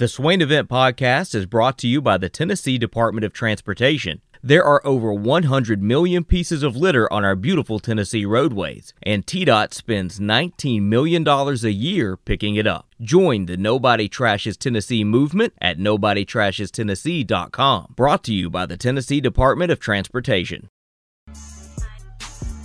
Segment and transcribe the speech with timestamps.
[0.00, 4.22] The Swain Event Podcast is brought to you by the Tennessee Department of Transportation.
[4.42, 9.74] There are over 100 million pieces of litter on our beautiful Tennessee roadways, and TDOT
[9.74, 12.88] spends $19 million a year picking it up.
[13.02, 17.92] Join the Nobody Trashes Tennessee movement at NobodyTrashesTennessee.com.
[17.94, 20.70] Brought to you by the Tennessee Department of Transportation.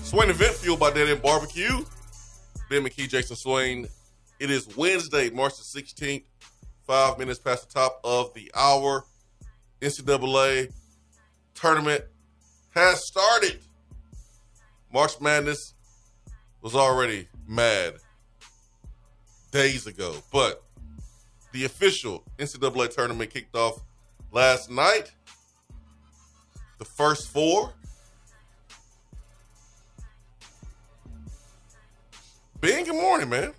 [0.03, 1.83] Swain Event fueled by Dead End Barbecue.
[2.69, 3.89] Ben McKee, Jason Swain.
[4.39, 6.23] It is Wednesday, March the 16th,
[6.85, 9.05] five minutes past the top of the hour.
[9.81, 10.71] NCAA
[11.53, 12.03] tournament
[12.73, 13.59] has started.
[14.93, 15.73] March Madness
[16.61, 17.95] was already mad
[19.51, 20.63] days ago, but
[21.51, 23.79] the official NCAA tournament kicked off
[24.31, 25.11] last night.
[26.77, 27.73] The first four.
[32.59, 33.53] Ben, good morning, man.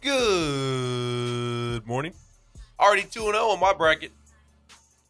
[0.00, 2.12] Good morning.
[2.78, 4.12] Already 2 0 on my bracket.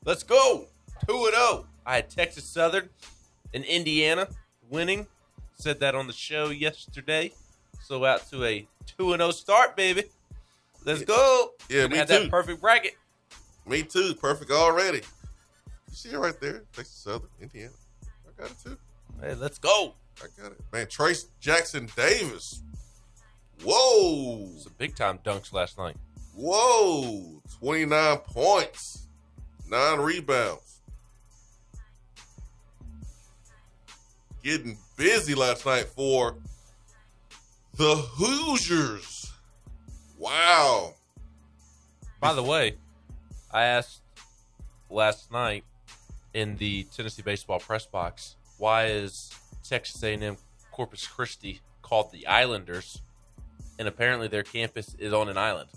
[0.04, 0.66] Let's go.
[1.08, 1.66] 2 0.
[1.84, 2.88] I had Texas Southern
[3.54, 4.28] and Indiana
[4.70, 5.06] winning.
[5.58, 7.32] Said that on the show yesterday.
[7.82, 8.66] So out to a
[8.98, 10.04] 2 0 start, baby.
[10.84, 11.50] Let's go.
[11.68, 12.18] Yeah, Gonna me have too.
[12.20, 12.94] that perfect bracket.
[13.66, 14.14] Me too.
[14.14, 14.98] Perfect already.
[14.98, 16.62] You see it right there.
[16.72, 17.72] Texas Southern, Indiana.
[18.28, 18.76] I got it too.
[19.20, 19.94] Hey, let's go.
[20.22, 20.58] I got it.
[20.72, 22.62] Man, Trayce Jackson Davis.
[23.64, 24.46] Whoa.
[24.58, 25.96] Some big time dunks last night.
[26.36, 27.40] Whoa.
[27.60, 29.08] 29 points.
[29.68, 30.82] Nine rebounds.
[34.44, 36.36] Getting busy last night for
[37.74, 39.32] the Hoosiers.
[40.18, 40.94] Wow.
[42.20, 42.76] By the way,
[43.50, 44.02] I asked
[44.90, 45.64] last night
[46.34, 49.30] in the Tennessee baseball press box, why is
[49.66, 50.36] Texas A&M
[50.70, 53.02] Corpus Christi called the Islanders?
[53.78, 55.68] And apparently their campus is on an island.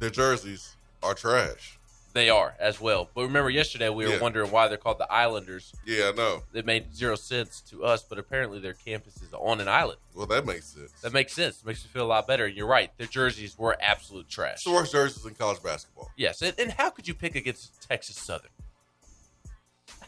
[0.00, 1.78] Their jerseys are trash.
[2.12, 3.08] They are as well.
[3.14, 4.20] But remember yesterday we were Yeah.
[4.20, 5.72] wondering why they're called the Islanders.
[5.86, 6.42] Yeah, I know.
[6.52, 10.00] It made zero sense to us, but apparently their campus is on an island.
[10.14, 10.90] Well, that makes sense.
[11.02, 11.60] That makes sense.
[11.60, 12.46] It makes you feel a lot better.
[12.46, 12.90] And you're right.
[12.98, 14.54] Their jerseys were absolute trash.
[14.54, 16.10] It's the worst jerseys in college basketball.
[16.16, 18.50] Yes, and, and how could you pick against Texas Southern?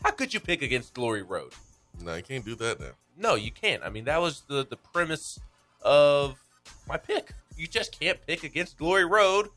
[0.04, 1.52] How could you pick against Glory Road?
[2.00, 2.92] No, you can't do that now.
[3.16, 3.82] No, you can't.
[3.84, 5.38] I mean, that was the the premise
[5.82, 6.42] of
[6.88, 7.34] my pick.
[7.56, 9.50] You just can't pick against Glory Road,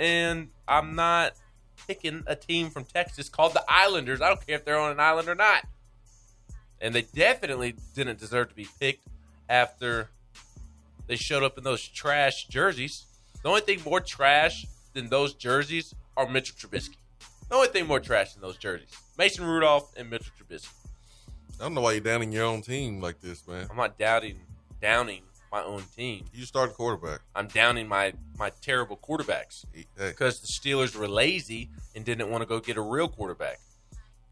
[0.00, 1.34] and I'm not
[1.86, 4.22] picking a team from Texas called the Islanders.
[4.22, 5.66] I don't care if they're on an island or not.
[6.80, 9.06] And they definitely didn't deserve to be picked
[9.48, 10.08] after
[11.06, 13.04] they showed up in those trash jerseys.
[13.42, 16.96] The only thing more trash than those jerseys are Mitchell Trubisky.
[17.50, 18.88] The only thing more trash than those jerseys.
[19.18, 20.72] Mason Rudolph and Mitchell Trubisky.
[21.58, 23.66] I don't know why you're downing your own team like this, man.
[23.70, 24.40] I'm not doubting
[24.80, 25.22] downing
[25.52, 26.24] my own team.
[26.32, 27.20] You start quarterback.
[27.34, 32.42] I'm downing my my terrible quarterbacks Hey, because the Steelers were lazy and didn't want
[32.42, 33.58] to go get a real quarterback.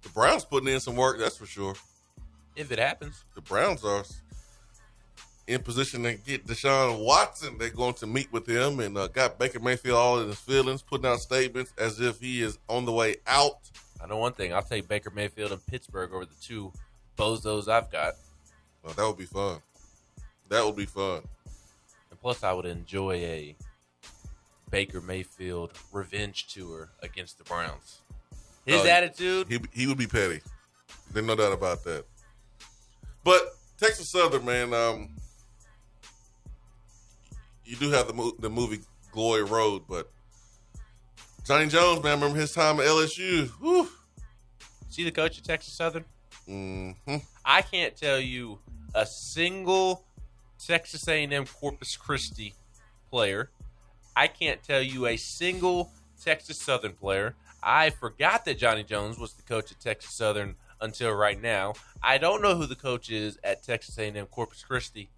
[0.02, 1.74] the Browns putting in some work, that's for sure.
[2.56, 4.04] If it happens, The Browns are
[5.46, 7.56] in position to get Deshaun Watson.
[7.58, 10.82] They're going to meet with him and uh, got Baker Mayfield all in his feelings,
[10.82, 13.70] putting out statements as if he is on the way out.
[14.02, 14.52] I know one thing.
[14.52, 16.72] I'll take Baker Mayfield and Pittsburgh over the two
[17.16, 18.14] bozos I've got.
[18.82, 19.60] Well, that would be fun.
[20.48, 21.22] That would be fun.
[22.10, 23.56] And plus, I would enjoy a
[24.70, 28.00] Baker Mayfield revenge tour against the Browns.
[28.66, 30.40] His Oh, attitude, He he would be petty.
[31.12, 32.04] There's no doubt about that.
[33.24, 33.42] But
[33.78, 35.10] Texas Southern, man, um,
[37.64, 38.80] you do have the mo- the movie
[39.12, 40.10] Glory Road, but
[41.46, 43.48] Johnny Jones, man, remember his time at LSU?
[43.60, 43.88] Whew.
[44.90, 46.04] see the coach of Texas Southern?
[46.46, 47.16] Mm-hmm.
[47.44, 48.58] I can't tell you
[48.94, 50.04] a single
[50.64, 52.54] Texas A&M Corpus Christi
[53.10, 53.50] player.
[54.16, 55.90] I can't tell you a single
[56.22, 57.34] Texas Southern player.
[57.62, 61.74] I forgot that Johnny Jones was the coach at Texas Southern until right now.
[62.02, 65.08] I don't know who the coach is at Texas A&M Corpus Christi.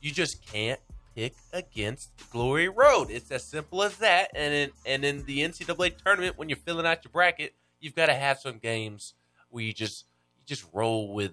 [0.00, 0.80] You just can't
[1.14, 3.10] pick against Glory Road.
[3.10, 4.30] It's as simple as that.
[4.34, 8.06] And in, and in the NCAA tournament, when you're filling out your bracket, you've got
[8.06, 9.14] to have some games
[9.48, 10.04] where you just
[10.36, 11.32] you just roll with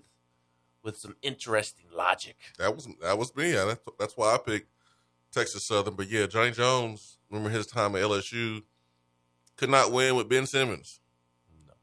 [0.83, 2.37] with some interesting logic.
[2.59, 3.53] That was that was me.
[3.53, 4.69] That's, that's why I picked
[5.31, 5.95] Texas Southern.
[5.95, 8.61] But yeah, Johnny Jones, remember his time at LSU,
[9.57, 10.99] could not win with Ben Simmons.
[11.65, 11.73] No.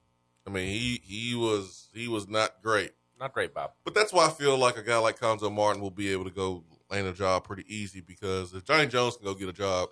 [0.47, 2.93] I mean, he he was he was not great.
[3.19, 3.73] Not great, Bob.
[3.85, 6.31] But that's why I feel like a guy like Cuonzo Martin will be able to
[6.31, 9.91] go land a job pretty easy because if Johnny Jones can go get a job,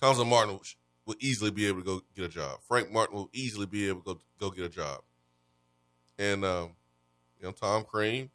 [0.00, 0.62] Cuonzo Martin will,
[1.06, 2.60] will easily be able to go get a job.
[2.68, 5.00] Frank Martin will easily be able to go go get a job.
[6.18, 6.72] And um,
[7.42, 8.30] you know, Tom Crean,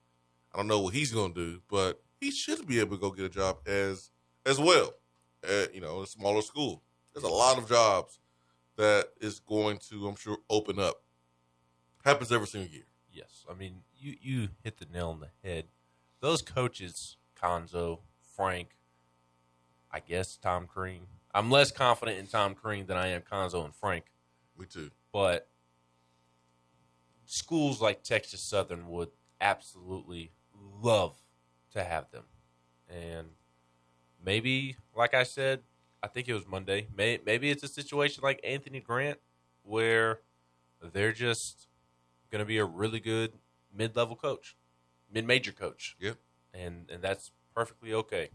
[0.54, 3.12] I don't know what he's going to do, but he should be able to go
[3.12, 4.12] get a job as
[4.46, 4.94] as well.
[5.48, 6.84] At, you know, a smaller school.
[7.14, 8.20] There's a lot of jobs
[8.76, 11.04] that is going to, I'm sure, open up.
[12.04, 12.86] Happens every single year.
[13.12, 15.66] Yes, I mean you you hit the nail on the head.
[16.20, 18.00] Those coaches, Cuonzo,
[18.36, 18.76] Frank,
[19.92, 21.08] I guess Tom Crean.
[21.34, 24.06] I'm less confident in Tom Crean than I am Cuonzo and Frank,
[24.58, 24.92] Me too.
[25.12, 25.48] but
[27.28, 29.10] schools like Texas Southern would
[29.40, 30.32] absolutely
[30.82, 31.16] love
[31.74, 32.24] to have them,
[32.90, 33.28] and
[34.24, 35.62] maybe, like I said,
[36.02, 36.88] I think it was Monday.
[36.96, 39.20] May, maybe it's a situation like Anthony Grant
[39.64, 40.22] where
[40.82, 41.68] they're just
[42.32, 43.34] going to be a really good
[43.76, 44.56] mid-level coach,
[45.12, 45.96] mid-major coach.
[46.00, 46.18] Yep.
[46.54, 48.30] And and that's perfectly okay.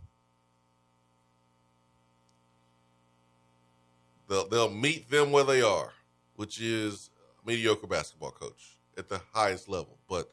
[4.29, 5.93] They'll, they'll meet them where they are,
[6.37, 7.11] which is
[7.45, 10.33] mediocre basketball coach at the highest level, but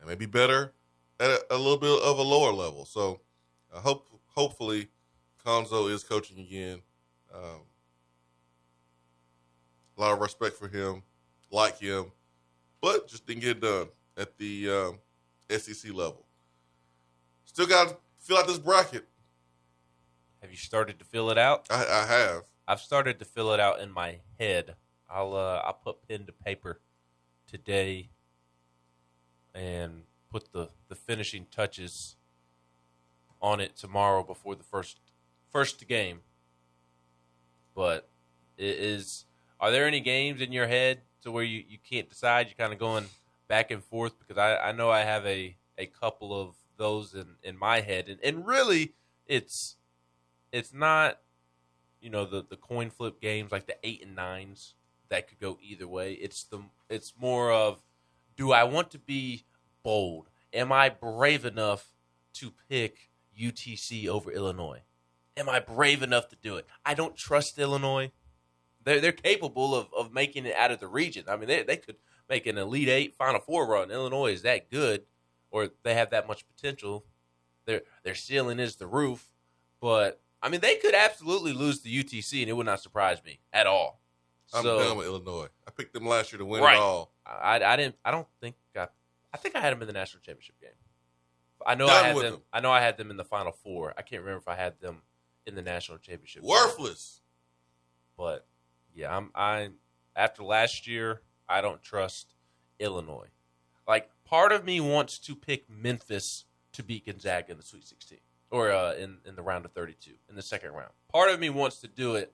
[0.00, 0.72] it may be better
[1.20, 2.84] at a, a little bit of a lower level.
[2.84, 3.20] So
[3.74, 4.88] I hope, hopefully,
[5.44, 6.82] Cuonzo is coaching again.
[7.34, 7.62] Um,
[9.96, 11.02] a lot of respect for him,
[11.50, 12.12] like him,
[12.80, 14.98] but just didn't get done at the um,
[15.50, 16.26] SEC level.
[17.44, 19.06] Still got to fill out this bracket.
[20.42, 21.66] Have you started to fill it out?
[21.70, 22.42] I, I have.
[22.68, 24.74] I've started to fill it out in my head.
[25.08, 26.80] I'll uh, I'll put pen to paper
[27.56, 28.10] today
[29.54, 32.16] and put the, the finishing touches
[33.40, 34.98] on it tomorrow before the first
[35.50, 36.20] first game.
[37.74, 38.08] But
[38.58, 39.24] it is
[39.58, 42.48] are there any games in your head to where you, you can't decide?
[42.48, 43.06] You're kind of going
[43.48, 47.36] back and forth because I, I know I have a, a couple of those in,
[47.42, 48.92] in my head and, and really
[49.26, 49.76] it's
[50.52, 51.20] it's not
[52.02, 54.74] you know the the coin flip games like the eight and nines
[55.08, 56.12] that could go either way.
[56.12, 57.82] It's the it's more of
[58.36, 59.44] do I want to be
[59.82, 60.28] bold?
[60.52, 61.92] Am I brave enough
[62.34, 64.82] to pick UTC over Illinois?
[65.36, 66.66] Am I brave enough to do it?
[66.84, 68.12] I don't trust Illinois.
[68.84, 71.24] They're they're capable of, of making it out of the region.
[71.28, 71.96] I mean they they could
[72.28, 73.90] make an elite eight, final four run.
[73.90, 75.02] Illinois is that good,
[75.50, 77.04] or they have that much potential.
[77.66, 79.30] Their their ceiling is the roof,
[79.80, 83.40] but I mean, they could absolutely lose the UTC, and it would not surprise me
[83.52, 84.00] at all.
[84.54, 85.48] I'm so, done with Illinois.
[85.66, 86.76] I picked them last year to win Right.
[86.76, 87.12] it all.
[87.26, 87.96] I, I didn't.
[88.04, 88.88] I don't think I.
[89.32, 90.70] I think I had them in the national championship game.
[91.66, 92.40] I know Done I had them, them.
[92.52, 93.92] I know I had them in the final four.
[93.98, 95.02] I can't remember if I had them
[95.46, 96.42] in the national championship.
[96.42, 96.48] game.
[96.50, 97.20] Worthless.
[98.16, 98.46] but
[98.94, 99.30] yeah, I'm.
[99.34, 99.70] I
[100.14, 102.34] after last year, I don't trust
[102.78, 103.28] Illinois.
[103.86, 108.18] Like part of me wants to pick Memphis to beat Gonzaga in the Sweet 16
[108.50, 110.92] or uh, in in the round of 32 in the second round.
[111.12, 112.32] Part of me wants to do it.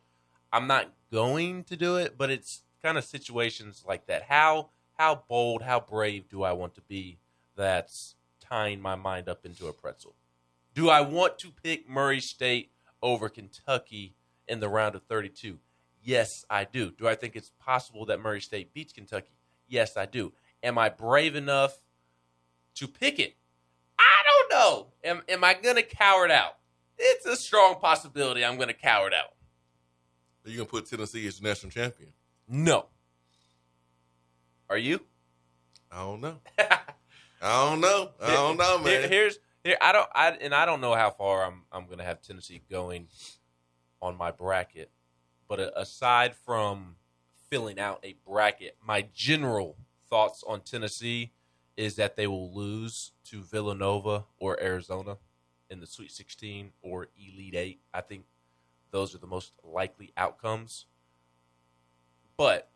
[0.52, 4.24] I'm not going to do it, but it's kind of situations like that.
[4.24, 7.18] How how bold, how brave do I want to be?
[7.56, 10.14] That's tying my mind up into a pretzel.
[10.74, 12.70] Do I want to pick Murray State
[13.02, 14.14] over Kentucky
[14.46, 15.58] in the round of 32?
[16.02, 16.90] Yes, I do.
[16.90, 19.32] Do I think it's possible that Murray State beats Kentucky?
[19.68, 20.32] Yes, I do.
[20.62, 21.80] Am I brave enough
[22.74, 23.36] to pick it?
[23.98, 24.86] I don't know.
[25.04, 26.58] Am, am I going to cower it out?
[26.98, 29.34] It's a strong possibility I'm going to cower it out.
[30.44, 32.10] Are you gonna put Tennessee as the national champion?
[32.48, 32.86] No.
[34.68, 35.00] Are you?
[35.90, 36.38] I don't know.
[36.58, 38.10] I don't know.
[38.20, 39.10] I don't know, Here- man.
[39.10, 39.76] here's here.
[39.80, 40.08] I don't.
[40.14, 41.62] I and I don't know how far I'm.
[41.70, 43.08] I'm going to have Tennessee going
[44.00, 44.90] on my bracket,
[45.48, 46.96] but aside from
[47.50, 49.76] filling out a bracket, my general
[50.08, 51.32] thoughts on Tennessee
[51.76, 55.16] is that they will lose to Villanova or Arizona
[55.70, 57.80] in the Sweet 16 or Elite Eight.
[57.94, 58.24] I think
[58.92, 60.86] those are the most likely outcomes.
[62.36, 62.70] But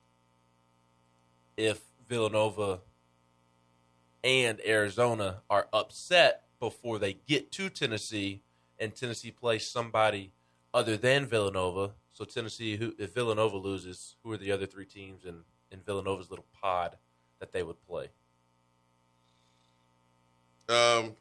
[1.57, 2.81] if Villanova
[4.25, 8.43] and Arizona are upset before they get to Tennessee,
[8.79, 10.33] and Tennessee plays somebody
[10.75, 11.93] other than Villanova.
[12.13, 16.31] So Tennessee, who if Villanova loses, who are the other three teams in in Villanova's
[16.31, 16.97] little pod
[17.39, 18.09] that they would play?
[20.69, 21.15] Um,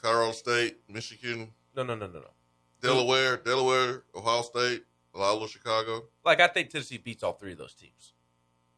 [0.00, 2.30] Colorado State, Michigan, No, no, no, no, no.
[2.80, 6.04] Delaware, Delaware, Ohio State, Loyola, Chicago.
[6.24, 8.12] Like I think Tennessee beats all three of those teams.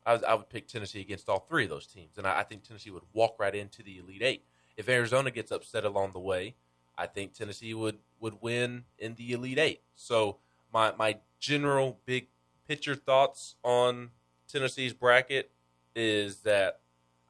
[0.07, 2.43] I, was, I would pick Tennessee against all three of those teams, and I, I
[2.43, 4.45] think Tennessee would walk right into the Elite Eight.
[4.77, 6.55] If Arizona gets upset along the way,
[6.97, 9.83] I think Tennessee would would win in the Elite Eight.
[9.95, 10.39] So
[10.73, 12.29] my my general big
[12.67, 14.11] picture thoughts on
[14.49, 15.51] Tennessee's bracket
[15.95, 16.81] is that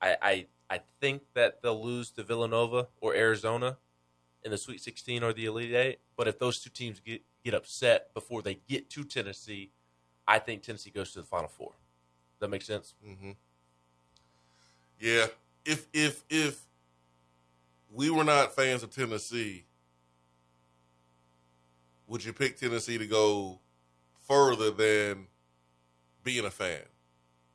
[0.00, 3.78] I I, I think that they'll lose to Villanova or Arizona
[4.44, 5.98] in the Sweet 16 or the Elite Eight.
[6.16, 9.72] But if those two teams get get upset before they get to Tennessee,
[10.26, 11.70] I think Tennessee goes to the Final Four.
[11.70, 12.94] Does that make sense?
[13.04, 13.32] hmm
[14.98, 15.26] Yeah.
[15.64, 16.62] If if if
[17.92, 19.64] we were not fans of Tennessee,
[22.06, 23.58] would you pick Tennessee to go
[24.26, 25.26] further than
[26.22, 26.82] being a fan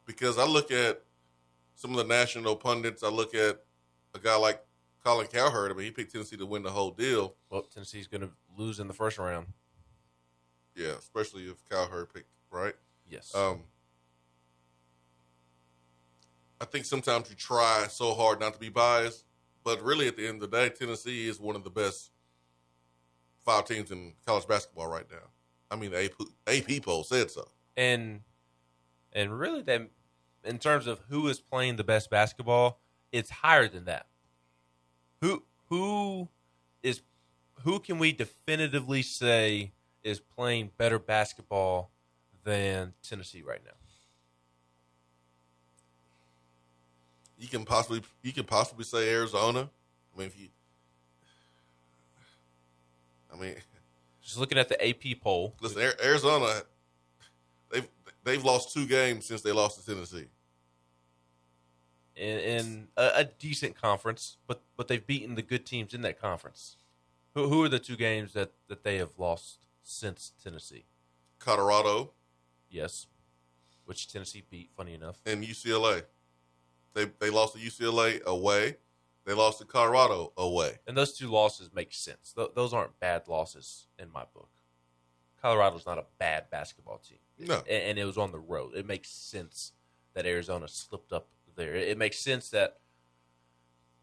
[0.05, 1.01] because I look at
[1.75, 3.03] some of the national pundits.
[3.03, 3.61] I look at
[4.13, 4.63] a guy like
[5.05, 5.71] Colin Cowherd.
[5.71, 7.35] I mean, he picked Tennessee to win the whole deal.
[7.51, 9.47] Well, Tennessee's going to lose in the first round.
[10.75, 12.73] Yeah, especially if Cowherd picked right.
[13.07, 13.33] Yes.
[13.35, 13.61] Um,
[16.59, 19.25] I think sometimes you try so hard not to be biased,
[19.63, 22.09] but really at the end of the day, Tennessee is one of the best
[23.45, 25.27] five teams in college basketball right now.
[25.69, 26.13] I mean, the AP,
[26.47, 27.47] AP poll said so.
[27.77, 28.21] and
[29.13, 29.89] and really, that
[30.43, 32.79] in terms of who is playing the best basketball,
[33.11, 34.07] it's higher than that.
[35.25, 36.29] Who who
[36.83, 37.01] is
[37.63, 39.71] who can we definitively say
[40.03, 41.89] is playing better basketball
[42.43, 43.71] than Tennessee right now?
[47.39, 49.67] You can possibly you can possibly say Arizona.
[50.13, 50.49] I mean, if you,
[53.33, 53.55] I mean,
[54.21, 56.61] Just looking at the AP poll, listen, Arizona,
[57.71, 57.87] they've
[58.23, 60.27] they've lost two games since they lost to Tennessee.
[62.15, 66.19] In, in a, a decent conference, but but they've beaten the good teams in that
[66.19, 66.77] conference.
[67.33, 70.85] Who, who are the two games that, that they have lost since Tennessee?
[71.39, 72.11] Colorado
[72.69, 73.07] Yes,
[73.85, 74.69] which Tennessee beat.
[74.75, 76.03] Funny enough, and UCLA.
[76.93, 78.77] They they lost to UCLA away.
[79.25, 80.79] They lost to Colorado away.
[80.87, 82.33] and those two losses make sense.
[82.35, 84.49] Th- those aren't bad losses in my book.
[85.41, 88.75] Colorado's not a bad basketball team, No, and, and it was on the road.
[88.75, 89.73] It makes sense
[90.13, 91.75] that Arizona slipped up there.
[91.75, 92.77] It, makes sense that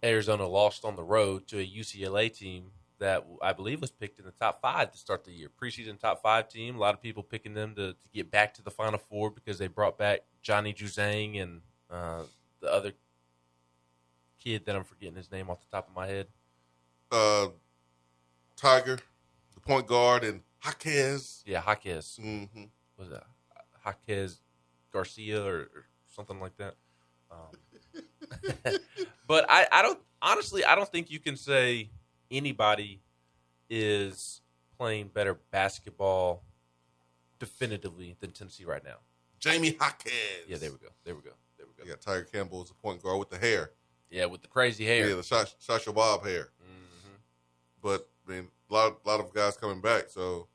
[0.02, 4.25] Arizona lost on the road to a UCLA team that I believe was picked in
[4.25, 5.49] the top five to start the year.
[5.61, 6.76] Preseason top five team.
[6.76, 9.59] A lot of people picking them to, to get back to the Final Four because
[9.59, 12.23] they brought back Johnny Juzang and uh,
[12.61, 12.92] the other
[14.38, 16.26] kid that I'm forgetting his name off the top of my head.
[17.11, 17.49] uh,
[18.56, 19.00] Tyger,
[19.54, 21.42] the point guard, and Jaquez.
[21.47, 22.18] Yeah, Jaquez.
[22.21, 22.44] hmm
[22.97, 23.25] Was that
[23.85, 24.38] Jaquez
[24.92, 26.75] Garcia or, or something like that?
[27.33, 28.41] Um,
[29.27, 31.91] but I, I don't honestly I don't think you can say
[32.31, 33.01] anybody
[33.71, 34.41] is
[34.79, 36.43] playing better basketball
[37.39, 38.97] definitively than Tennessee right now.
[39.45, 40.12] Jaime Jaquez.
[40.47, 40.89] Yeah, there we go.
[41.05, 41.31] There we go.
[41.57, 41.97] There we You go.
[41.97, 43.71] got Tyger Campbell as a point guard with the hair.
[44.11, 45.09] Yeah, with the crazy hair.
[45.09, 46.51] Yeah, the Sasha, Sasha Bob hair.
[46.62, 47.17] Mhm.
[47.83, 50.05] But I mean, a lot, a lot of guys coming back.
[50.11, 50.49] So,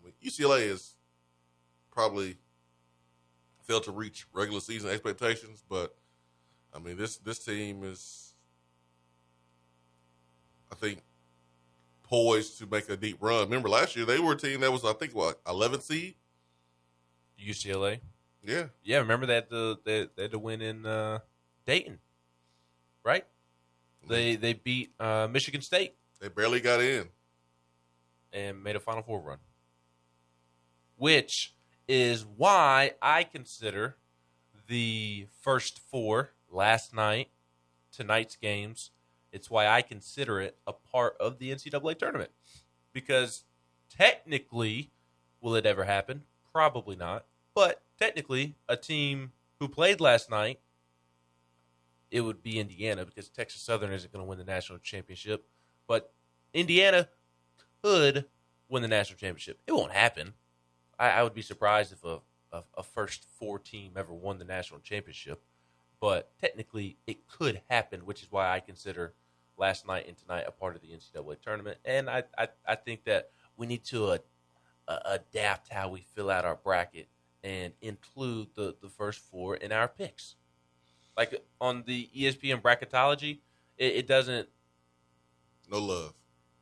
[0.00, 0.96] I mean, UCLA is
[1.92, 2.36] probably
[3.62, 5.62] failed to reach regular season expectations.
[5.68, 5.94] But
[6.74, 8.34] I mean, this this team is,
[10.70, 11.00] I think,
[12.02, 13.42] poised to make a deep run.
[13.44, 16.14] Remember last year they were a team that was, I think, what 11th seed.
[17.40, 18.00] UCLA.
[18.46, 21.20] Yeah, Yeah, remember that the they, they had to win in uh,
[21.66, 21.98] Dayton,
[23.02, 23.24] right?
[24.06, 25.94] They they beat uh, Michigan State.
[26.20, 27.08] they barely got in.
[28.34, 29.38] and made a Final Four run.
[30.96, 31.54] Which
[31.88, 33.96] is why I consider
[34.68, 37.28] the first four last night,
[37.92, 38.90] tonight's games,
[39.32, 42.30] it's why I consider it a part of the NCAA tournament.
[42.92, 43.44] Because
[43.90, 44.90] technically,
[45.40, 46.22] will it ever happen?
[46.52, 47.26] Probably not.
[47.54, 50.60] But technically, a team who played last night,
[52.10, 55.46] it would be Indiana because Texas Southern isn't going to win the national championship.
[55.88, 56.12] But
[56.52, 57.08] Indiana
[57.82, 58.26] could
[58.68, 59.58] win the national championship.
[59.66, 60.34] It won't happen.
[60.98, 62.20] I, I would be surprised if a,
[62.52, 65.42] a, a first four team ever won the national championship.
[66.04, 69.14] But technically, it could happen, which is why I consider
[69.56, 71.78] last night and tonight a part of the NCAA tournament.
[71.82, 74.18] And I, I, I think that we need to uh,
[74.86, 77.08] uh, adapt how we fill out our bracket
[77.42, 80.36] and include the, the first four in our picks.
[81.16, 83.38] Like on the ESPN bracketology,
[83.78, 84.50] it, it doesn't
[85.68, 86.14] No love.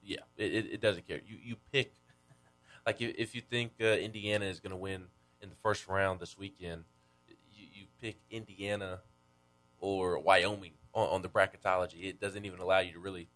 [0.02, 1.20] yeah, it, it, it doesn't care.
[1.24, 1.94] You you pick
[2.86, 5.06] like if, if you think uh, Indiana is going to win
[5.40, 6.84] in the first round this weekend,
[7.52, 9.00] you, you pick Indiana
[9.82, 12.04] or Wyoming on, on the bracketology.
[12.04, 13.28] It doesn't even allow you to really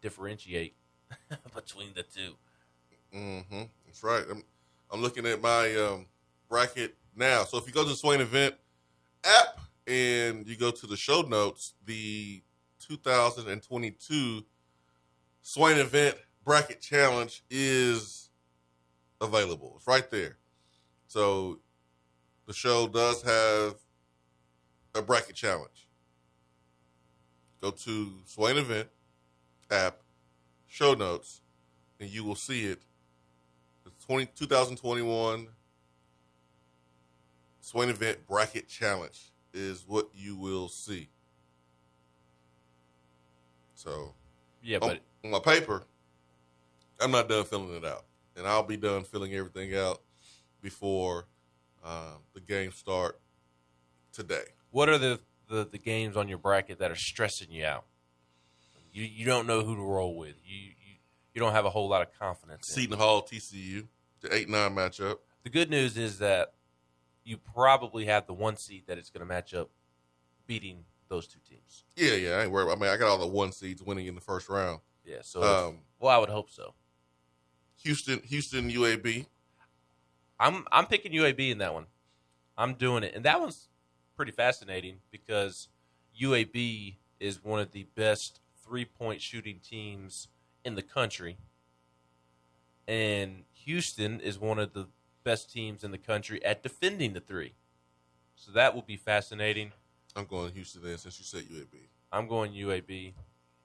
[0.00, 0.76] differentiate
[1.54, 2.34] between the two.
[3.12, 3.62] Mm-hmm.
[3.86, 4.24] That's right.
[4.30, 4.44] I'm,
[4.92, 6.06] I'm looking at my um,
[6.48, 7.42] bracket now.
[7.44, 8.54] So if you go to the Swain Event
[9.24, 12.42] app and you go to the show notes, the
[12.86, 14.44] 2022
[15.40, 18.28] Swain Event Bracket Challenge is
[19.20, 19.74] available.
[19.76, 20.36] It's right there.
[21.06, 21.60] So
[22.46, 23.76] the show does have
[24.98, 25.88] a bracket challenge.
[27.60, 28.88] Go to Swain Event
[29.70, 29.98] app,
[30.66, 31.40] show notes,
[31.98, 32.80] and you will see it.
[33.84, 35.48] The 20, 2021
[37.60, 41.08] Swain Event Bracket Challenge is what you will see.
[43.74, 44.14] So,
[44.62, 45.82] Yeah, on, but on my paper,
[47.00, 48.04] I'm not done filling it out.
[48.36, 50.00] And I'll be done filling everything out
[50.62, 51.26] before
[51.84, 53.20] uh, the game start
[54.12, 54.44] today.
[54.70, 57.84] What are the, the, the games on your bracket that are stressing you out?
[58.92, 60.34] You you don't know who to roll with.
[60.44, 60.72] You you,
[61.34, 62.68] you don't have a whole lot of confidence.
[62.70, 62.82] in.
[62.82, 63.86] Seton Hall, TCU,
[64.20, 65.18] the eight nine matchup.
[65.44, 66.54] The good news is that
[67.24, 69.70] you probably have the one seed that it's going to match up,
[70.46, 71.84] beating those two teams.
[71.96, 72.72] Yeah, yeah, I ain't worried.
[72.72, 74.80] I mean, I got all the one seeds winning in the first round.
[75.04, 75.18] Yeah.
[75.22, 76.74] So Um, well, I would hope so.
[77.84, 79.26] Houston, Houston, UAB.
[80.40, 81.86] I'm I'm picking UAB in that one.
[82.56, 83.67] I'm doing it, and that one's
[84.18, 85.68] pretty fascinating because
[86.20, 90.26] UAB is one of the best three point shooting teams
[90.64, 91.38] in the country,
[92.88, 94.88] and Houston is one of the
[95.22, 97.54] best teams in the country at defending the three.
[98.34, 99.70] So that will be fascinating.
[100.16, 101.78] I'm going Houston then since you said UAB.
[102.10, 103.12] I'm going UAB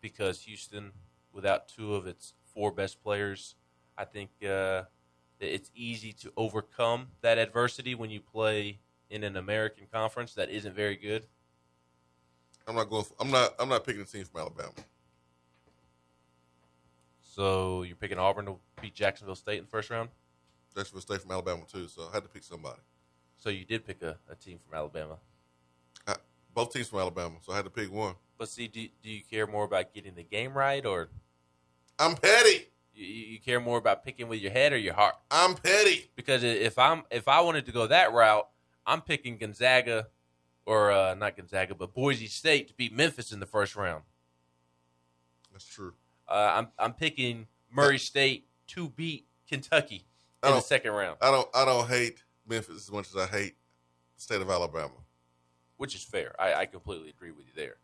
[0.02, 0.92] because Houston,
[1.34, 3.56] without two of its four best players,
[3.98, 4.84] I think uh,
[5.40, 8.78] it's easy to overcome that adversity when you play
[9.14, 11.28] in an American conference that isn't very good.
[12.68, 13.04] I'm not going.
[13.04, 13.54] For, I'm not.
[13.60, 14.72] I'm not picking a team from Alabama.
[17.22, 20.10] So you're picking Auburn to beat Jacksonville State in the first round.
[20.76, 22.80] Jacksonville State from Alabama too, so I had to pick somebody.
[23.38, 25.18] So you did pick a, a team from Alabama.
[26.08, 26.16] I,
[26.54, 28.16] both teams from Alabama, so I had to pick one.
[28.38, 31.10] But see, do, do you care more about getting the game right, or
[32.00, 32.68] I'm petty.
[32.96, 35.16] you, you care more about picking with your head or your heart?
[35.30, 36.10] I'm petty.
[36.16, 38.48] because if I'm if I wanted to go that route,
[38.86, 40.08] I'm picking Gonzaga
[40.66, 44.04] or uh, not Gonzaga, but Boise State to beat Memphis in the first round.
[45.52, 45.94] That's true.
[46.28, 50.06] Uh, I'm I'm picking Murray State to beat Kentucky
[50.44, 51.48] in the second round, I don't.
[51.54, 53.56] I don't hate Memphis as much as I hate
[54.16, 54.94] the state of Alabama.
[55.78, 56.36] which is fair.
[56.40, 57.76] I, I completely agree with you there.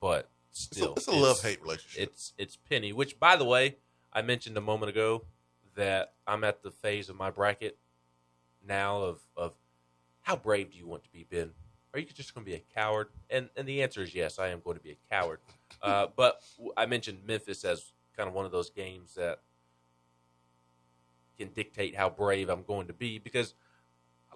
[0.00, 2.02] But It's still, a, it's a love hate relationship.
[2.10, 3.76] It's it's Penny, which by the way,
[4.12, 5.24] I mentioned a moment ago
[5.74, 7.78] that I'm at the phase of my bracket
[8.66, 9.54] now of of
[10.28, 11.50] how brave do you want to be, Ben?
[11.94, 13.08] Are you just going to be a coward?
[13.30, 15.40] And and the answer is yes, I am going to be a coward.
[15.80, 16.42] Uh, but
[16.76, 19.38] I mentioned Memphis as kind of one of those games that
[21.38, 23.54] can dictate how brave I'm going to be because,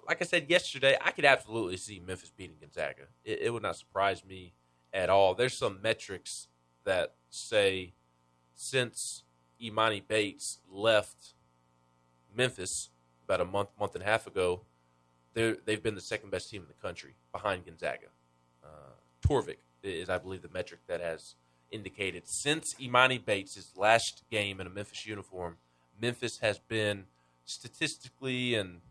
[0.07, 3.07] like I said yesterday, I could absolutely see Memphis beating Gonzaga.
[3.25, 4.53] It, it would not surprise me
[4.93, 5.35] at all.
[5.35, 6.47] There's some metrics
[6.85, 7.91] that say
[8.53, 9.23] since
[9.61, 11.33] Emoni Bates left
[12.33, 12.89] Memphis
[13.25, 14.61] about a month, month and a half ago,
[15.33, 18.07] they've been the second best team in the country behind Gonzaga.
[18.63, 18.67] Uh,
[19.25, 21.35] Torvik is, I believe, the metric that has
[21.71, 25.57] indicated since Emoni Bates' last game in a Memphis uniform,
[25.99, 27.05] Memphis has been
[27.45, 28.81] statistically and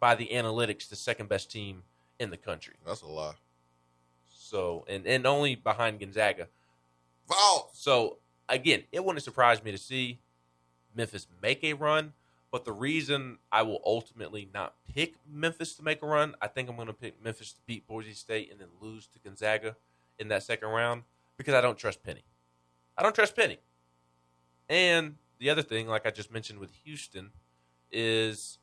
[0.00, 1.82] by the analytics the second best team
[2.18, 2.74] in the country.
[2.86, 3.34] That's a lie.
[4.30, 6.48] So and and only behind Gonzaga.
[7.26, 7.70] False.
[7.74, 10.20] So again, it wouldn't surprise me to see
[10.94, 12.12] Memphis make a run.
[12.50, 16.68] But the reason I will ultimately not pick Memphis to make a run, I think
[16.68, 19.76] I'm going to pick Memphis to beat Boise State and then lose to Gonzaga
[20.18, 21.02] in that second round
[21.36, 22.22] because I don't trust Penny.
[22.96, 23.58] I don't trust Penny.
[24.68, 27.30] And the other thing, like I just mentioned with Houston,
[27.92, 28.58] is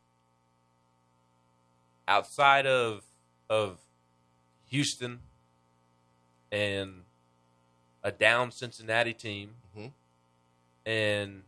[2.08, 3.04] outside of
[3.50, 3.78] of
[4.69, 5.19] Houston
[6.52, 7.04] and
[8.04, 9.91] a down Cincinnati team Mhm.
[10.86, 11.43] and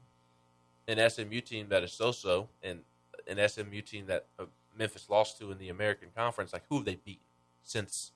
[0.87, 2.79] an SMU team that is so-so and
[3.27, 4.45] an SMU team that uh,
[4.77, 7.21] Memphis lost to in the American Conference, like who have they beat
[7.63, 8.11] since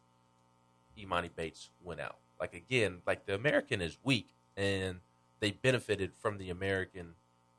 [0.97, 2.17] Emoni Bates went out?
[2.39, 4.97] Like again, like the American is weak and
[5.39, 7.15] they benefited from the American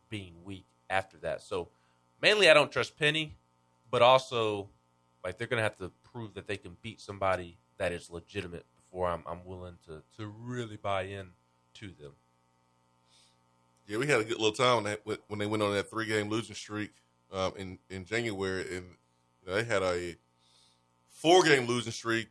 [0.08, 1.42] being weak after that.
[1.42, 1.68] So
[2.20, 3.36] mainly I don't trust Penny,
[3.90, 4.68] but also
[5.24, 9.08] like they're gonna have to prove that they can beat somebody that is legitimate before
[9.08, 11.28] I'm I'm willing to to really buy in
[11.74, 12.12] to them.
[13.86, 16.06] Yeah, we had a good little time when they, when they went on that three
[16.06, 16.92] game losing streak
[17.32, 18.86] um, in in January, and
[19.42, 20.16] you know, they had a
[21.08, 22.28] four game losing streak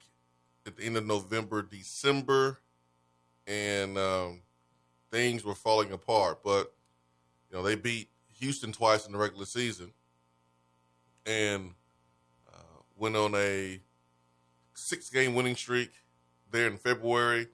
[0.66, 2.60] at the end of November, December,
[3.48, 4.42] and um,
[5.12, 6.44] things were falling apart.
[6.44, 6.74] But
[7.50, 8.10] you know, they beat
[8.40, 9.92] Houston twice in the regular season,
[11.26, 11.72] and
[12.52, 13.82] uh, went on a
[14.74, 15.92] six game winning streak
[16.52, 17.48] there in February,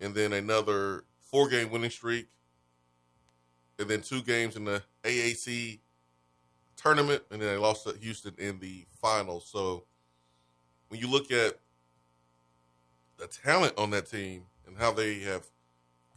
[0.00, 2.28] and then another four game winning streak
[3.80, 5.78] and then two games in the AAC
[6.76, 9.48] tournament, and then they lost to Houston in the finals.
[9.50, 9.84] So
[10.88, 11.58] when you look at
[13.16, 15.46] the talent on that team and how they have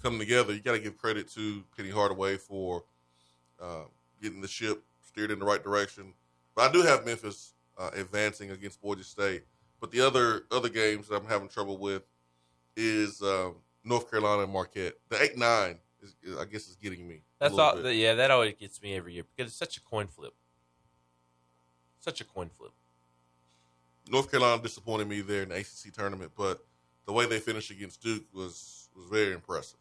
[0.02, 2.84] come together, you got to give credit to Penny Hardaway for
[3.62, 3.84] uh,
[4.21, 6.13] getting the ship steered in the right direction.
[6.56, 9.43] But I do have Memphis uh, advancing against Boise State.
[9.80, 12.04] But the other other games that I'm having trouble with
[12.78, 14.93] is um, North Carolina and Marquette.
[15.10, 17.22] The eight nine is, I guess, is getting me.
[17.39, 17.82] That's all.
[17.82, 17.96] bit.
[17.96, 20.34] Yeah, that always gets me every year because it's such a coin flip.
[22.00, 22.72] such a coin flip.
[24.10, 26.63] North Carolina disappointed me there in the ACC tournament, but
[27.06, 29.80] the way they finished against Duke was was very impressive.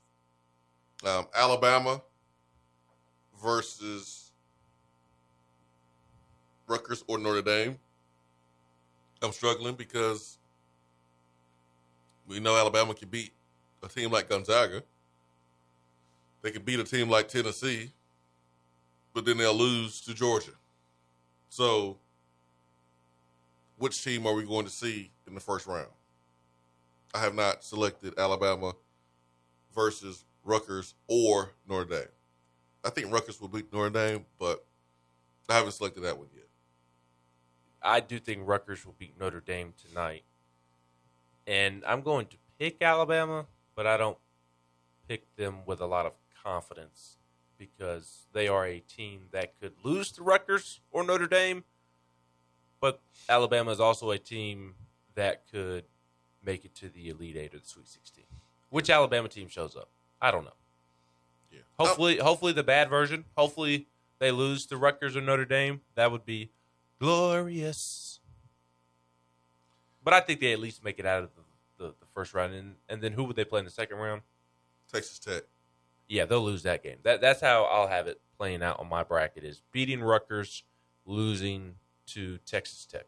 [1.04, 2.00] Um, Alabama
[3.42, 4.30] versus
[6.66, 7.78] Rutgers or Notre Dame.
[9.20, 10.38] I'm struggling because
[12.26, 13.32] we know Alabama can beat
[13.82, 14.82] a team like Gonzaga.
[16.42, 17.92] They could beat a team like Tennessee,
[19.14, 20.52] but then they'll lose to Georgia.
[21.48, 21.98] So,
[23.78, 25.88] which team are we going to see in the first round?
[27.14, 28.74] I have not selected Alabama
[29.74, 32.08] versus Rutgers or Notre Dame.
[32.84, 34.64] I think Rutgers will beat Notre Dame, but
[35.48, 36.46] I haven't selected that one yet.
[37.82, 40.24] I do think Rutgers will beat Notre Dame tonight.
[41.46, 44.18] And I'm going to pick Alabama, but I don't
[45.08, 47.16] pick them with a lot of confidence
[47.58, 51.64] because they are a team that could lose to Rutgers or Notre Dame.
[52.80, 54.74] But Alabama is also a team
[55.14, 55.84] that could
[56.44, 58.24] make it to the Elite Eight or the Sweet 16.
[58.70, 59.88] Which Alabama team shows up?
[60.20, 60.54] I don't know.
[61.52, 61.60] Yeah.
[61.78, 63.24] Hopefully, hopefully the bad version.
[63.36, 63.86] Hopefully
[64.18, 65.82] they lose to Rutgers or Notre Dame.
[65.94, 66.50] That would be
[66.98, 68.20] glorious.
[70.02, 72.54] But I think they at least make it out of the, the, the first round,
[72.54, 74.22] and and then who would they play in the second round?
[74.92, 75.42] Texas Tech.
[76.08, 76.98] Yeah, they'll lose that game.
[77.04, 80.64] That that's how I'll have it playing out on my bracket: is beating Rutgers,
[81.06, 81.76] losing
[82.08, 83.06] to Texas Tech.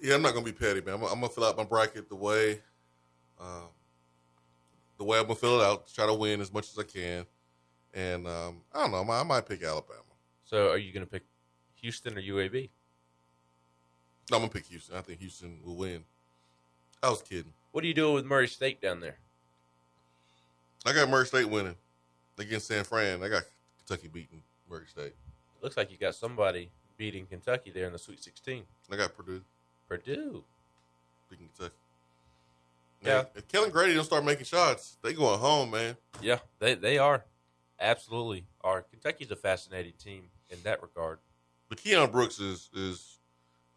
[0.00, 0.94] Yeah, I'm not gonna be petty, man.
[0.94, 2.60] I'm, I'm gonna fill out my bracket the way,
[3.40, 3.68] um,
[4.98, 5.92] the way I'm gonna fill it out.
[5.92, 7.26] Try to win as much as I can,
[7.92, 9.00] and um, I don't know.
[9.00, 10.00] I might, I might pick Alabama.
[10.50, 11.22] So, are you going to pick
[11.76, 12.70] Houston or UAB?
[14.32, 14.96] No, I'm gonna pick Houston.
[14.96, 16.02] I think Houston will win.
[17.00, 17.52] I was kidding.
[17.72, 19.16] What are you doing with Murray State down there?
[20.84, 21.76] I got Murray State winning
[22.38, 23.22] against San Fran.
[23.22, 23.42] I got
[23.78, 25.14] Kentucky beating Murray State.
[25.14, 28.64] It looks like you got somebody beating Kentucky there in the Sweet 16.
[28.90, 29.42] I got Purdue
[29.88, 30.42] Purdue.
[31.28, 31.76] beating Kentucky.
[33.02, 33.14] Yeah.
[33.14, 35.96] Man, if Kellan Grady don't start making shots, they going home, man.
[36.20, 37.24] Yeah, they they are
[37.78, 38.82] absolutely are.
[38.82, 41.18] Kentucky's a fascinating team in that regard.
[41.68, 43.18] But Keion Brooks is is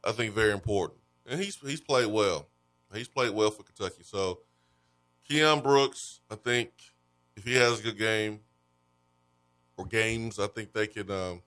[0.03, 2.47] I think very important, and he's he's played well.
[2.93, 4.03] He's played well for Kentucky.
[4.03, 4.39] So
[5.29, 6.71] Keion Brooks, I think
[7.35, 8.39] if he has a good game
[9.77, 11.41] or games, I think they can um,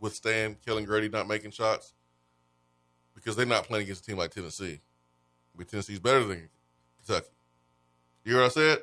[0.00, 1.92] withstand Kellan Grady not making shots
[3.14, 4.80] because they're not playing against a team like Tennessee.
[5.56, 6.48] But Tennessee's better than
[6.98, 7.28] Kentucky.
[8.24, 8.78] You hear what I said?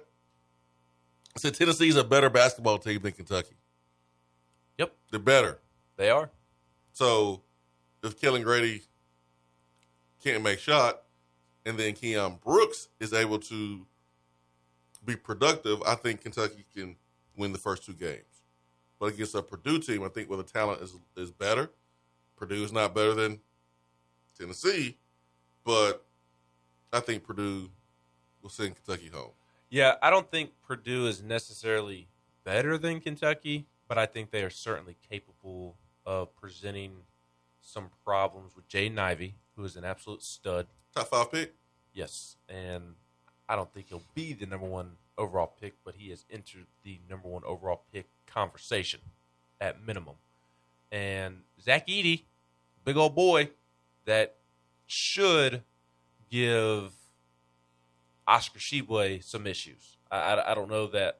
[1.35, 3.55] I said Tennessee's a better basketball team than Kentucky.
[4.77, 5.59] Yep, They're better.
[5.95, 6.29] they are.
[6.93, 7.41] So
[8.03, 8.81] if Kellen Grady
[10.23, 11.01] can't make shot,
[11.67, 13.85] and then Keion Brooks is able to
[15.05, 16.95] be productive, I think Kentucky can
[17.35, 18.23] win the first two games.
[18.99, 21.69] But against a Purdue team, I think where the talent is is better.
[22.37, 23.39] Purdue is not better than
[24.39, 24.97] Tennessee,
[25.63, 26.03] but
[26.93, 27.69] I think Purdue
[28.41, 29.31] will send Kentucky home.
[29.69, 32.07] Yeah, I don't think Purdue is necessarily
[32.43, 35.75] better than Kentucky, but I think they are certainly capable
[36.05, 36.91] of presenting
[37.59, 40.67] some problems with Jaden Ivey, who is an absolute stud.
[40.97, 41.53] Top five pick.
[41.93, 42.95] Yes, and
[43.47, 46.97] I don't think he'll be the number one overall pick, but he has entered the
[47.07, 48.99] number one overall pick conversation
[49.61, 50.15] at minimum.
[50.91, 52.23] And Zach Edey,
[52.83, 53.51] big old boy,
[54.05, 54.37] that
[54.87, 55.61] should
[56.31, 56.91] give
[58.27, 59.97] Oscar Tshiebwe some issues.
[60.09, 61.19] I, I, I don't know that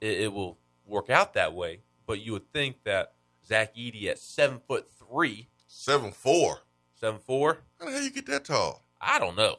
[0.00, 3.14] it, it will work out that way, but you would think that
[3.44, 6.60] Zach Edey at seven foot three, Seven four.
[6.98, 8.82] Seven four, How the hell you get that tall?
[9.00, 9.56] I don't know.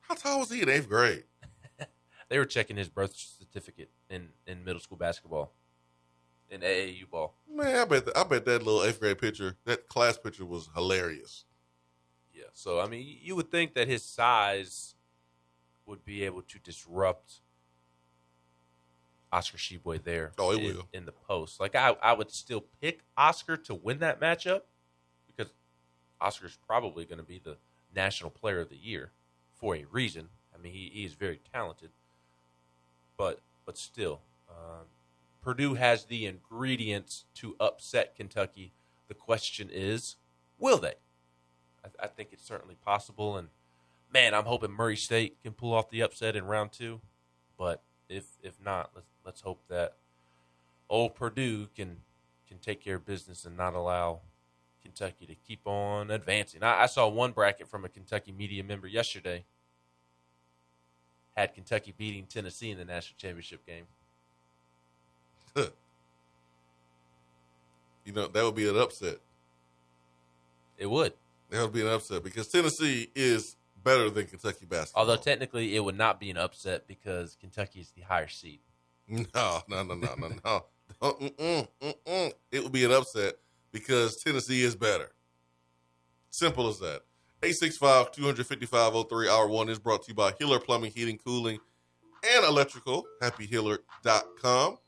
[0.00, 1.24] How tall was he in eighth grade?
[2.30, 5.50] They were checking his birth certificate in, in middle school basketball,
[6.50, 7.34] in AAU ball.
[7.50, 11.46] Man, I bet I bet that little eighth grade picture, that class picture was hilarious.
[12.34, 12.44] Yeah.
[12.52, 14.94] So I mean, you would think that his size
[15.86, 17.40] would be able to disrupt
[19.32, 20.32] Oscar Tshiebwe there.
[20.38, 20.88] Oh, it in, will.
[20.92, 21.60] in the post.
[21.60, 24.62] Like I, I would still pick Oscar to win that matchup
[26.20, 27.56] Oscar's probably going to be the
[27.94, 29.10] national player of the year
[29.54, 30.28] for a reason.
[30.54, 31.90] I mean, he, he is very talented,
[33.16, 34.86] but but still, um,
[35.42, 38.72] Purdue has the ingredients to upset Kentucky.
[39.08, 40.16] The question is,
[40.58, 40.94] will they?
[41.84, 43.48] I, I think it's certainly possible, and
[44.12, 47.00] man, I'm hoping Murray State can pull off the upset in round two.
[47.58, 49.94] But if if not, let's let's hope that
[50.88, 51.98] old Purdue can
[52.48, 54.20] can take care of business and not allow
[54.82, 56.62] Kentucky to keep on advancing.
[56.62, 59.44] I, I saw one bracket from a Kentucky media member yesterday
[61.36, 63.84] had Kentucky beating Tennessee in the national championship game.
[68.04, 69.18] You know, that would be an upset.
[70.78, 71.12] It would.
[71.50, 75.02] That would be an upset because Tennessee is better than Kentucky basketball.
[75.02, 78.60] Although technically it would not be an upset because Kentucky is the higher seed.
[79.34, 82.32] No, no, no, no, no, no.
[82.50, 83.36] It would be an upset
[83.72, 85.10] because Tennessee is better.
[86.30, 87.02] Simple as that.
[87.42, 91.58] 865 255 03 Hour 1 is brought to you by Hiller Plumbing, Heating, Cooling,
[92.34, 93.04] and Electrical.
[93.22, 94.78] HappyHiller.com.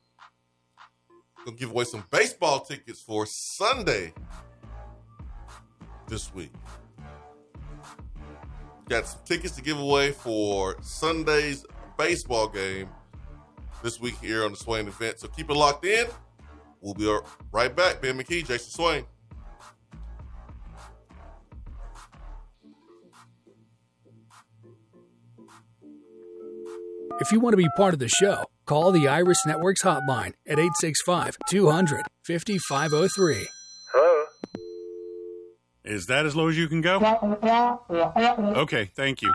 [1.45, 4.13] Gonna give away some baseball tickets for Sunday
[6.09, 6.53] this week.
[8.89, 11.65] Got some tickets to give away for Sunday's
[11.97, 12.89] baseball game
[13.83, 15.21] this week here on the Swain event.
[15.21, 16.09] So keep it locked in.
[16.81, 17.19] We'll be
[17.53, 18.01] right back.
[18.01, 19.05] Ben McKee, Jason Swain.
[27.21, 30.59] If you want to be part of the show, call the Iris Networks hotline at
[30.59, 33.47] 865 200 5503.
[33.93, 34.25] Hello?
[35.85, 36.99] Is that as low as you can go?
[38.57, 39.35] Okay, thank you.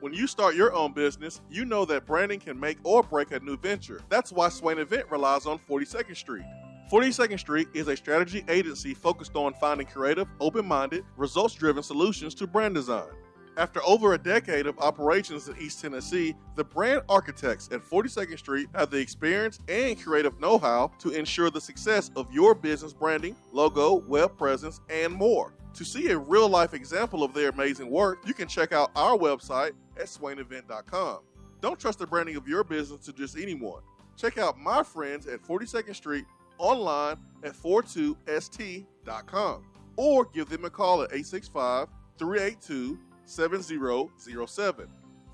[0.00, 3.40] When you start your own business, you know that branding can make or break a
[3.40, 4.00] new venture.
[4.08, 6.44] That's why Swain Event relies on 42nd Street.
[6.88, 12.32] 42nd Street is a strategy agency focused on finding creative, open minded, results driven solutions
[12.36, 13.08] to brand design.
[13.56, 18.68] After over a decade of operations in East Tennessee, the brand architects at 42nd Street
[18.76, 23.34] have the experience and creative know how to ensure the success of your business branding,
[23.52, 25.54] logo, web presence, and more.
[25.74, 29.16] To see a real life example of their amazing work, you can check out our
[29.16, 31.20] website at swainevent.com.
[31.60, 33.82] Don't trust the branding of your business to just anyone.
[34.16, 36.24] Check out my friends at 42nd Street
[36.58, 39.64] online at 42st.com
[39.96, 44.88] or give them a call at 865 382 7007.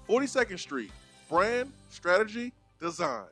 [0.08, 0.90] 42nd Street,
[1.28, 3.26] brand, strategy, design.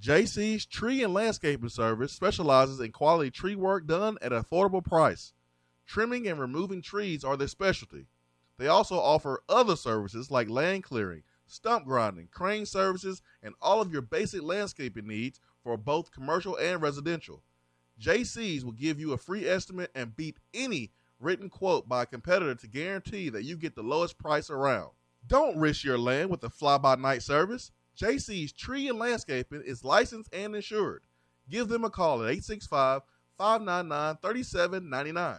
[0.00, 5.32] JC's Tree and Landscaping Service specializes in quality tree work done at an affordable price.
[5.86, 8.06] Trimming and removing trees are their specialty.
[8.58, 13.92] They also offer other services like land clearing, stump grinding, crane services, and all of
[13.92, 17.42] your basic landscaping needs for both commercial and residential.
[18.00, 22.54] JC's will give you a free estimate and beat any written quote by a competitor
[22.54, 24.90] to guarantee that you get the lowest price around.
[25.26, 27.72] Don't risk your land with a fly by night service.
[27.98, 31.02] JC's Tree and Landscaping is licensed and insured.
[31.48, 33.02] Give them a call at 865
[33.38, 35.38] 599 3799.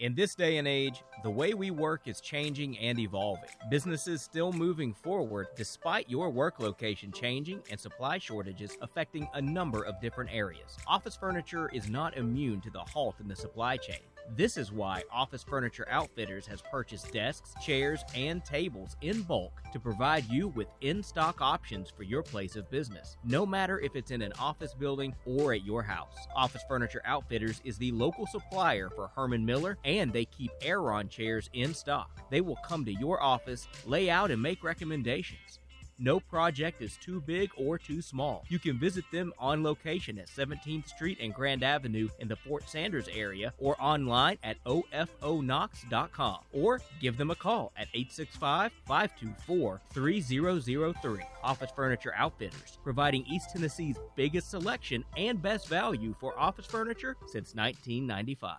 [0.00, 3.50] In this day and age, the way we work is changing and evolving.
[3.68, 9.82] Businesses still moving forward despite your work location changing and supply shortages affecting a number
[9.82, 10.78] of different areas.
[10.86, 14.00] Office furniture is not immune to the halt in the supply chain.
[14.36, 19.80] This is why Office Furniture Outfitters has purchased desks, chairs, and tables in bulk to
[19.80, 24.12] provide you with in stock options for your place of business, no matter if it's
[24.12, 26.14] in an office building or at your house.
[26.34, 31.50] Office Furniture Outfitters is the local supplier for Herman Miller, and they keep Aeron chairs
[31.52, 32.30] in stock.
[32.30, 35.59] They will come to your office, lay out, and make recommendations.
[36.02, 38.46] No project is too big or too small.
[38.48, 42.66] You can visit them on location at 17th Street and Grand Avenue in the Fort
[42.66, 51.20] Sanders area or online at ofonox.com or give them a call at 865 524 3003.
[51.42, 57.54] Office Furniture Outfitters, providing East Tennessee's biggest selection and best value for office furniture since
[57.54, 58.56] 1995.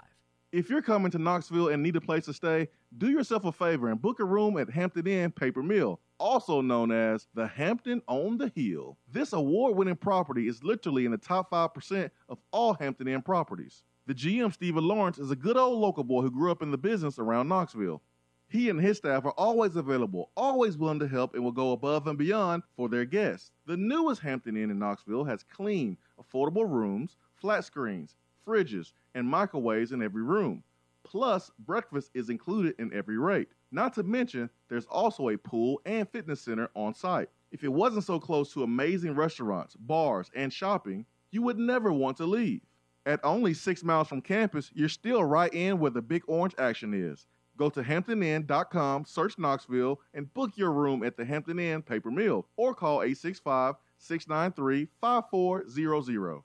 [0.51, 3.87] If you're coming to Knoxville and need a place to stay, do yourself a favor
[3.87, 8.37] and book a room at Hampton Inn Paper Mill, also known as the Hampton on
[8.37, 8.97] the Hill.
[9.11, 13.83] This award winning property is literally in the top 5% of all Hampton Inn properties.
[14.05, 16.77] The GM, Stephen Lawrence, is a good old local boy who grew up in the
[16.77, 18.01] business around Knoxville.
[18.47, 22.05] He and his staff are always available, always willing to help, and will go above
[22.05, 23.51] and beyond for their guests.
[23.65, 29.91] The newest Hampton Inn in Knoxville has clean, affordable rooms, flat screens, fridges, and microwaves
[29.91, 30.63] in every room.
[31.03, 33.47] Plus, breakfast is included in every rate.
[33.71, 37.29] Not to mention, there's also a pool and fitness center on site.
[37.51, 42.17] If it wasn't so close to amazing restaurants, bars, and shopping, you would never want
[42.17, 42.61] to leave.
[43.05, 46.93] At only six miles from campus, you're still right in where the big orange action
[46.93, 47.25] is.
[47.57, 52.45] Go to hamptoninn.com, search Knoxville, and book your room at the Hampton Inn Paper Mill
[52.57, 56.41] or call 865 693 5400.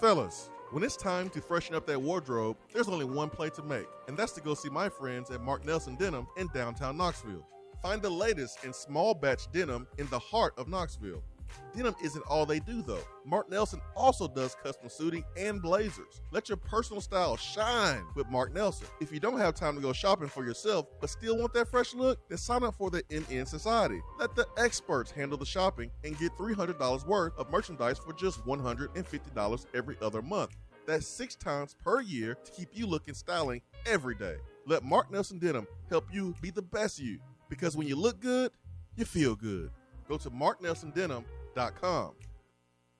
[0.00, 3.86] Fellas, when it's time to freshen up that wardrobe, there's only one play to make,
[4.08, 7.46] and that's to go see my friends at Mark Nelson Denim in downtown Knoxville.
[7.80, 11.22] Find the latest in small batch denim in the heart of Knoxville.
[11.76, 13.04] Denim isn't all they do, though.
[13.24, 16.20] Mark Nelson also does custom suiting and blazers.
[16.32, 18.86] Let your personal style shine with Mark Nelson.
[19.00, 21.94] If you don't have time to go shopping for yourself, but still want that fresh
[21.94, 24.00] look, then sign up for the NN Society.
[24.18, 29.66] Let the experts handle the shopping and get $300 worth of merchandise for just $150
[29.74, 30.50] every other month.
[30.86, 34.36] That's six times per year to keep you looking styling every day.
[34.66, 37.18] Let Mark Nelson Denim help you be the best you.
[37.48, 38.52] Because when you look good,
[38.96, 39.70] you feel good.
[40.08, 42.12] Go to marknelsondenim.com.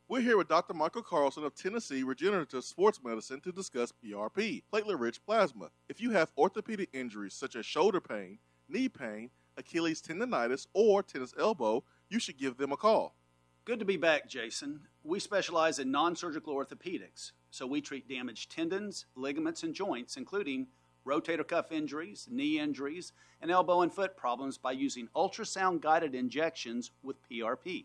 [0.06, 0.74] We're here with Dr.
[0.74, 5.70] Michael Carlson of Tennessee Regenerative Sports Medicine to discuss PRP, platelet rich plasma.
[5.88, 11.32] If you have orthopedic injuries such as shoulder pain, knee pain, Achilles tendonitis, or tennis
[11.38, 13.16] elbow, you should give them a call.
[13.64, 14.80] Good to be back, Jason.
[15.02, 20.66] We specialize in non surgical orthopedics, so we treat damaged tendons, ligaments, and joints, including
[21.06, 26.90] rotator cuff injuries, knee injuries, and elbow and foot problems by using ultrasound guided injections
[27.04, 27.84] with PRP.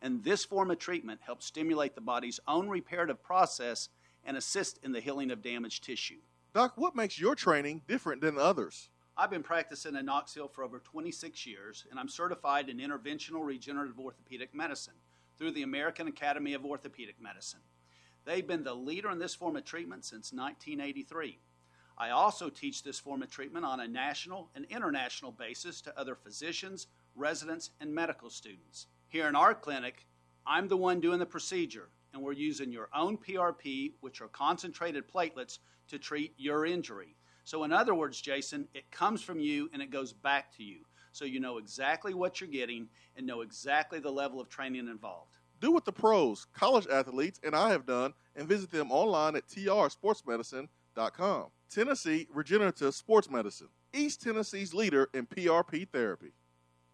[0.00, 3.90] And this form of treatment helps stimulate the body's own reparative process
[4.24, 6.20] and assist in the healing of damaged tissue.
[6.54, 8.88] Doc, what makes your training different than others?
[9.18, 14.00] I've been practicing in Knoxville for over 26 years, and I'm certified in interventional regenerative
[14.00, 14.94] orthopedic medicine
[15.36, 17.60] through the American Academy of Orthopedic Medicine.
[18.24, 21.38] They've been the leader in this form of treatment since 1983.
[21.96, 26.14] I also teach this form of treatment on a national and international basis to other
[26.16, 28.86] physicians, residents, and medical students.
[29.08, 30.06] Here in our clinic,
[30.46, 35.08] I'm the one doing the procedure, and we're using your own PRP, which are concentrated
[35.08, 35.58] platelets,
[35.88, 37.16] to treat your injury.
[37.44, 40.80] So, in other words, Jason, it comes from you and it goes back to you.
[41.12, 45.36] So, you know exactly what you're getting and know exactly the level of training involved.
[45.60, 49.46] Do what the pros, college athletes, and I have done, and visit them online at
[49.48, 51.46] trsportsmedicine.com.
[51.70, 56.32] Tennessee Regenerative Sports Medicine, East Tennessee's leader in PRP therapy.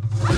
[0.00, 0.37] Ah!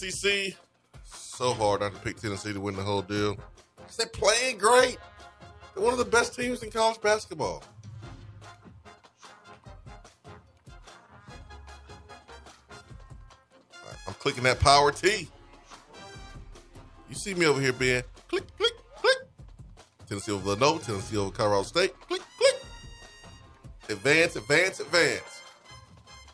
[0.00, 0.54] SEC.
[1.04, 3.36] So hard not to pick Tennessee to win the whole deal.
[3.98, 4.96] They're playing great.
[5.74, 7.62] They're one of the best teams in college basketball.
[14.06, 15.28] I'm clicking that power T.
[17.08, 18.02] You see me over here, Ben.
[18.28, 19.16] Click, click, click.
[20.08, 21.92] Tennessee over Villanova, Tennessee over Colorado State.
[22.00, 22.54] Click, click.
[23.90, 25.42] Advance, advance, advance.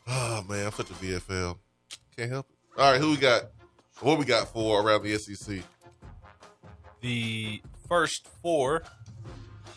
[0.06, 1.56] Oh, man, I'm such a VFL.
[2.16, 2.80] Can't help it.
[2.80, 3.44] All right, who we got?
[4.00, 5.62] What we got for around the SEC?
[7.00, 8.82] The first four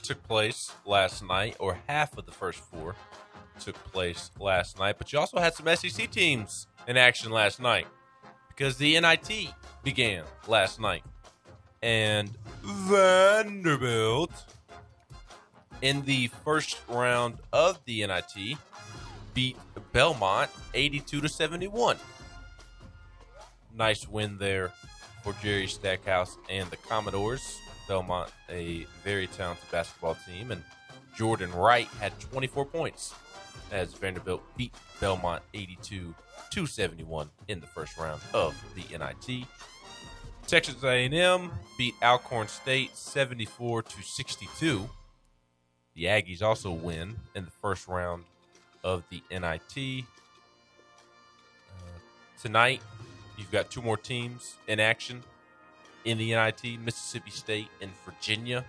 [0.04, 2.96] took place last night, or half of the first four
[3.60, 4.96] took place last night.
[4.98, 7.88] But you also had some SEC teams in action last night
[8.50, 9.54] because the NIT
[9.84, 11.04] began last night.
[11.82, 12.30] and
[12.62, 14.32] Vanderbilt
[15.82, 18.58] in the first round of the NIT
[19.34, 19.56] beat
[19.94, 21.98] Belmont 82 to 71.
[23.80, 24.74] Nice win there
[25.24, 27.58] for Jerry Stackhouse and the Commodores.
[27.88, 30.62] Belmont, a very talented basketball team, and
[31.16, 33.16] Jordan Wright had 24 points
[33.72, 36.14] as Vanderbilt beat Belmont 82
[36.52, 39.46] 271 in the first round of the NIT.
[40.46, 44.90] Texas A&M beat Alcorn State 74 to 62.
[45.96, 48.26] The Aggies also win in the first round
[48.84, 50.04] of the NIT.
[51.70, 52.00] Uh,
[52.42, 52.82] tonight,
[53.40, 55.24] you've got two more teams in action
[56.06, 58.66] in the NIT Mississippi State and Virginia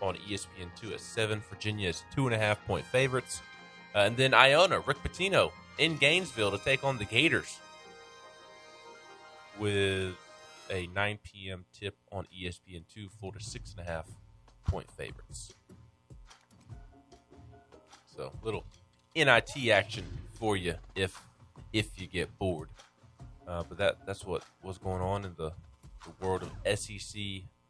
[0.00, 1.42] on ESPN2 at 7.
[1.50, 3.42] Virginia is two and a half point favorites.
[3.94, 7.58] Uh, and then Iona, Rick Pitino in Gainesville to take on the Gators
[9.58, 10.14] with
[10.70, 11.64] a 9 p.m.
[11.72, 13.10] tip on ESPN2.
[13.18, 14.06] Florida six and a half
[14.66, 15.54] point favorites.
[18.14, 18.64] So little
[19.16, 20.04] NIT action
[20.34, 21.20] for you if
[21.72, 22.68] if you get bored.
[23.48, 25.52] Uh, but that that's what was going on in the,
[26.04, 27.20] the world of SEC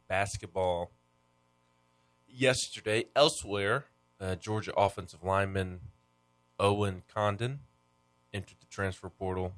[0.08, 0.90] basketball
[2.28, 3.04] yesterday.
[3.14, 3.84] Elsewhere,
[4.20, 5.78] uh, Georgia offensive lineman
[6.58, 7.60] Owen Condon
[8.34, 9.54] entered the transfer portal.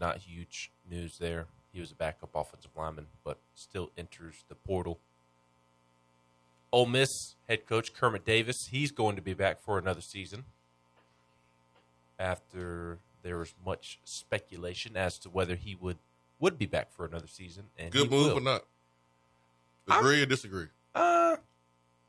[0.00, 1.46] Not huge news there.
[1.70, 4.98] He was a backup offensive lineman, but still enters the portal.
[6.72, 10.44] Ole Miss head coach Kermit Davis, he's going to be back for another season
[12.18, 15.98] after there was much speculation as to whether he would
[16.38, 17.64] would be back for another season.
[17.78, 18.38] And Good move will.
[18.38, 18.64] or not?
[19.88, 20.66] Agree or disagree?
[20.94, 21.36] Uh,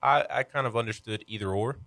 [0.01, 1.77] I I kind of understood either or,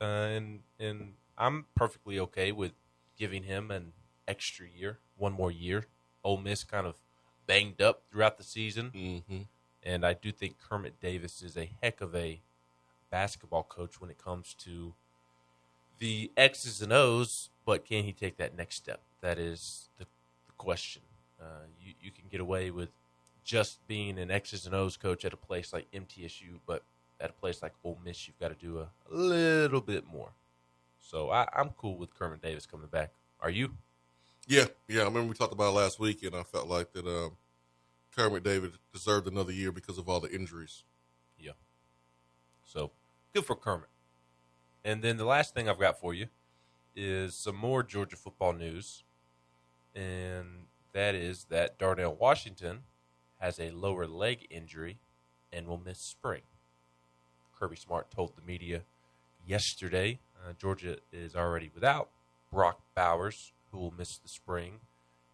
[0.00, 2.72] uh, and and I'm perfectly okay with
[3.18, 3.92] giving him an
[4.26, 5.86] extra year, one more year.
[6.24, 6.96] Ole Miss kind of
[7.46, 9.42] banged up throughout the season, mm-hmm.
[9.82, 12.40] and I do think Kermit Davis is a heck of a
[13.10, 14.94] basketball coach when it comes to
[16.00, 17.50] the X's and O's.
[17.64, 19.00] But can he take that next step?
[19.20, 21.02] That is the, the question.
[21.40, 22.88] Uh, you you can get away with
[23.44, 26.82] just being an X's and O's coach at a place like MTSU, but
[27.20, 30.30] at a place like Ole Miss, you've got to do a, a little bit more.
[31.00, 33.10] So I, I'm cool with Kermit Davis coming back.
[33.40, 33.70] Are you?
[34.46, 35.02] Yeah, yeah.
[35.02, 37.32] I remember we talked about it last week, and I felt like that um,
[38.16, 40.84] Kermit Davis deserved another year because of all the injuries.
[41.38, 41.52] Yeah.
[42.64, 42.90] So
[43.34, 43.88] good for Kermit.
[44.84, 46.26] And then the last thing I've got for you
[46.96, 49.04] is some more Georgia football news,
[49.94, 52.80] and that is that Darnell Washington
[53.38, 54.98] has a lower leg injury
[55.52, 56.42] and will miss spring.
[57.58, 58.82] Kirby Smart told the media
[59.46, 62.08] yesterday uh, Georgia is already without
[62.50, 64.80] Brock Bowers, who will miss the spring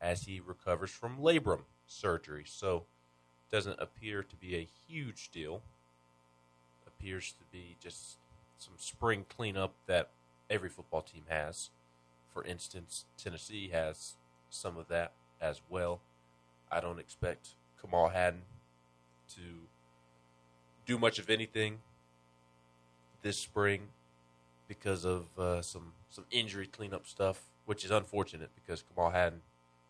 [0.01, 2.44] as he recovers from labrum surgery.
[2.47, 2.84] So,
[3.51, 5.62] doesn't appear to be a huge deal.
[6.86, 8.18] Appears to be just
[8.59, 10.11] some spring cleanup that
[10.48, 11.70] every football team has.
[12.32, 14.14] For instance, Tennessee has
[14.50, 16.00] some of that as well.
[16.70, 17.50] I don't expect
[17.80, 18.42] Kamal Hadden
[19.34, 19.40] to
[20.84, 21.78] do much of anything
[23.22, 23.88] this spring
[24.68, 29.42] because of uh, some some injury cleanup stuff, which is unfortunate because Kamal Hadden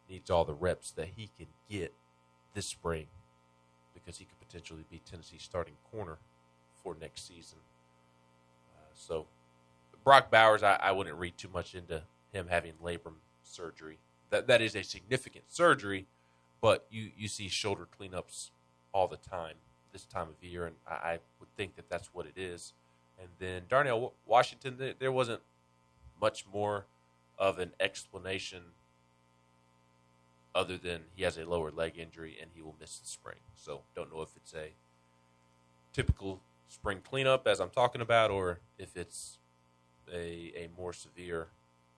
[0.08, 1.92] needs all the reps that he can get
[2.54, 3.06] this spring
[3.92, 6.18] because he could potentially be Tennessee's starting corner
[6.82, 7.58] for next season.
[8.96, 9.26] So
[10.04, 13.98] Brock Bowers, I, I wouldn't read too much into him having labrum surgery.
[14.30, 16.06] That that is a significant surgery,
[16.60, 18.50] but you you see shoulder cleanups
[18.92, 19.54] all the time
[19.92, 22.72] this time of year, and I, I would think that that's what it is.
[23.18, 25.40] And then Darnell Washington, there, there wasn't
[26.20, 26.86] much more
[27.38, 28.62] of an explanation
[30.54, 33.36] other than he has a lower leg injury and he will miss the spring.
[33.54, 34.72] So don't know if it's a
[35.92, 39.38] typical spring cleanup as I'm talking about, or if it's
[40.12, 41.48] a a more severe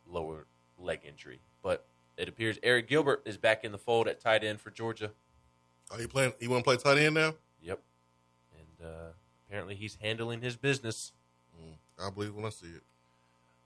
[0.07, 0.47] lower
[0.79, 1.41] leg injury.
[1.63, 5.13] But it appears Arik Gilbert is back in the fold at tight end for Georgia.
[5.91, 6.33] Are you playing?
[6.41, 7.35] You want to play tight end now?
[7.63, 7.81] Yep.
[8.59, 9.11] And uh,
[9.47, 11.13] apparently he's handling his business.
[11.59, 12.83] Mm, I believe when I see it.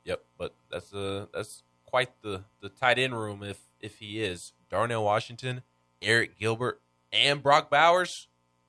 [0.04, 0.24] Yep.
[0.38, 5.04] But that's uh that's quite the the tight end room if if he is Darnell
[5.04, 5.62] Washington,
[6.00, 6.80] Arik Gilbert,
[7.12, 8.28] and Brock Bowers.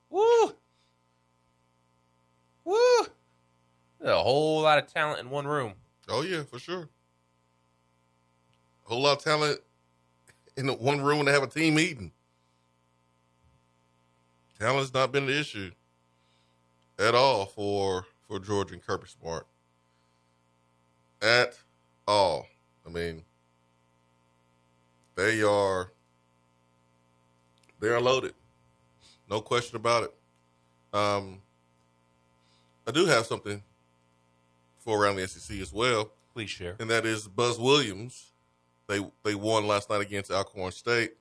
[0.10, 0.54] Woo!
[2.66, 2.76] Woo!
[4.02, 5.74] A whole lot of talent in one room.
[6.10, 6.90] Oh yeah, for sure.
[8.86, 9.60] A whole lot of talent
[10.58, 12.12] in the one room to have a team meeting.
[14.60, 15.72] Talent's not been the issue
[17.00, 19.46] at all for for Georgia and Kirby Smart.
[21.22, 21.58] At
[22.08, 22.48] all.
[22.86, 23.24] I mean,
[25.16, 25.92] they are
[27.80, 28.34] they are loaded.
[29.30, 30.14] No question about it.
[30.98, 31.42] Um,
[32.86, 33.62] I do have something
[34.80, 36.12] for around the SEC as well.
[36.34, 36.76] Please share.
[36.80, 38.32] And that is Buzz Williams.
[38.88, 41.14] They they won last night against Alcorn State,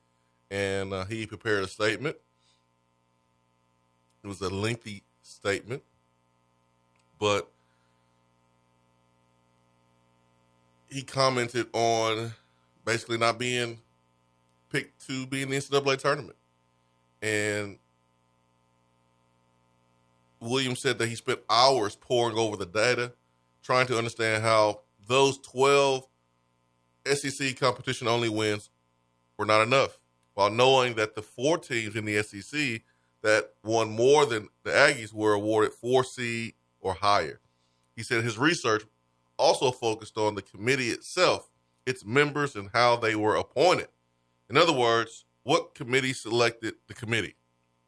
[0.51, 2.17] and uh, he prepared a statement.
[4.25, 5.83] It was a lengthy statement,
[7.19, 7.49] but
[10.91, 12.33] he commented on
[12.85, 13.79] basically not being
[14.71, 16.37] picked to be in the NCAA tournament.
[17.21, 17.79] And
[20.43, 23.13] Williams said that he spent hours poring over the data,
[23.63, 26.07] trying to understand how those 12
[27.07, 28.71] SEC competition only wins
[29.39, 29.99] were not enough,
[30.35, 32.83] while knowing that the four teams in the SEC
[33.23, 37.41] that won more than the Aggies were awarded four seed or higher.
[37.95, 38.85] He said his research
[39.39, 41.51] also focused on the committee itself,
[41.87, 43.89] its members, and how they were appointed.
[44.51, 47.37] In other words, what committee selected the committee,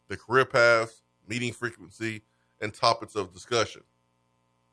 [0.08, 2.22] the career paths, meeting frequency,
[2.64, 3.82] and topics of discussion.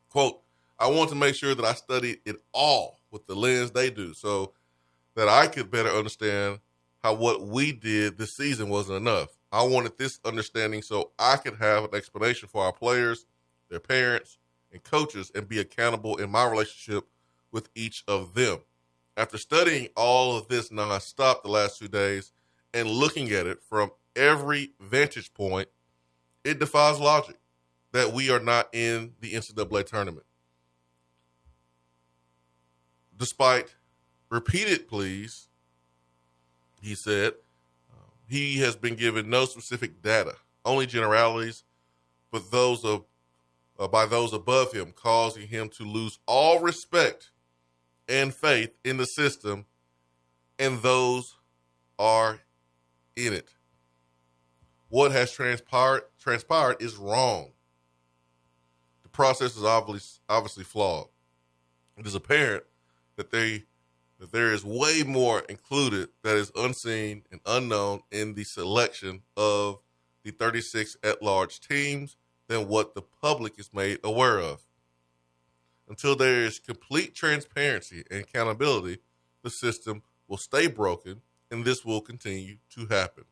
[0.09, 0.41] Quote,
[0.79, 4.13] I want to make sure that I studied it all with the lens they do
[4.15, 4.53] so
[5.15, 6.59] that I could better understand
[7.03, 9.29] how what we did this season wasn't enough.
[9.51, 13.25] I wanted this understanding so I could have an explanation for our players,
[13.69, 14.37] their parents,
[14.71, 17.03] and coaches and be accountable in my relationship
[17.51, 18.59] with each of them.
[19.17, 22.31] After studying all of this nonstop the last two days
[22.73, 25.67] and looking at it from every vantage point,
[26.45, 27.35] it defies logic
[27.91, 30.25] that we are not in the NCAA tournament.
[33.17, 33.75] Despite
[34.29, 35.47] repeated pleas,
[36.81, 37.33] he said,
[38.31, 41.63] he has been given no specific data, only generalities,
[42.31, 43.03] but those of
[43.77, 47.31] uh, by those above him, causing him to lose all respect
[48.07, 49.65] and faith in the system,
[50.59, 51.35] and those
[51.99, 52.39] are
[53.17, 53.49] in it.
[54.87, 57.51] What has transpired transpired is wrong.
[59.11, 61.07] Process is obviously obviously flawed.
[61.97, 62.63] It is apparent
[63.17, 63.65] that they
[64.19, 69.79] that there is way more included that is unseen and unknown in the selection of
[70.23, 72.15] the 36 at-large teams
[72.47, 74.61] than what the public is made aware of.
[75.89, 78.99] Until there is complete transparency and accountability,
[79.43, 83.25] the system will stay broken and this will continue to happen.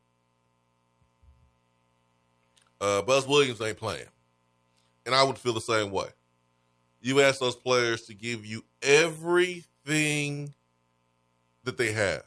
[2.80, 4.08] Uh, Buzz Williams ain't playing.
[5.10, 6.06] And I would feel the same way.
[7.00, 10.54] You ask those players to give you everything
[11.64, 12.22] that they have.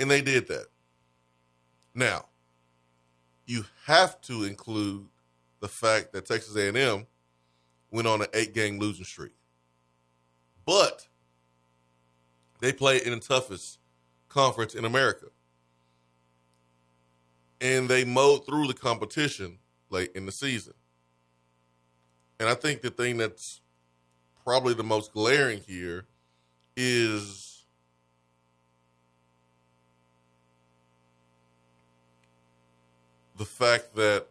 [0.00, 0.66] And they did that.
[1.94, 2.24] Now,
[3.46, 5.06] you have to include
[5.60, 7.06] the fact that Texas A&M
[7.92, 9.36] went on an eight-game losing streak.
[10.66, 11.06] But
[12.58, 13.78] they played in the toughest
[14.28, 15.26] conference in America.
[17.60, 19.60] And they mowed through the competition
[19.90, 20.74] late in the season.
[22.40, 23.60] And I think the thing that's
[24.44, 26.06] probably the most glaring here
[26.74, 27.66] is
[33.36, 34.26] the fact that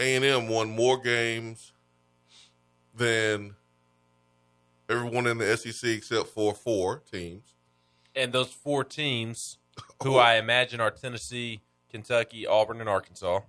[0.00, 1.72] A&M won more games
[2.96, 3.54] than
[4.88, 7.54] everyone in the SEC except for four teams.
[8.16, 9.58] And those four teams,
[10.02, 13.42] who I imagine are Tennessee, Kentucky, Auburn, and Arkansas.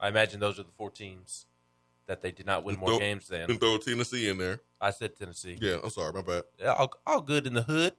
[0.00, 1.46] I imagine those are the four teams
[2.06, 3.46] that they did not win more Throw- games than.
[3.58, 4.60] Throw Tennessee in there.
[4.80, 5.58] I said Tennessee.
[5.60, 6.44] Yeah, I'm sorry, my bad.
[6.58, 7.92] Yeah, all, all good in the hood.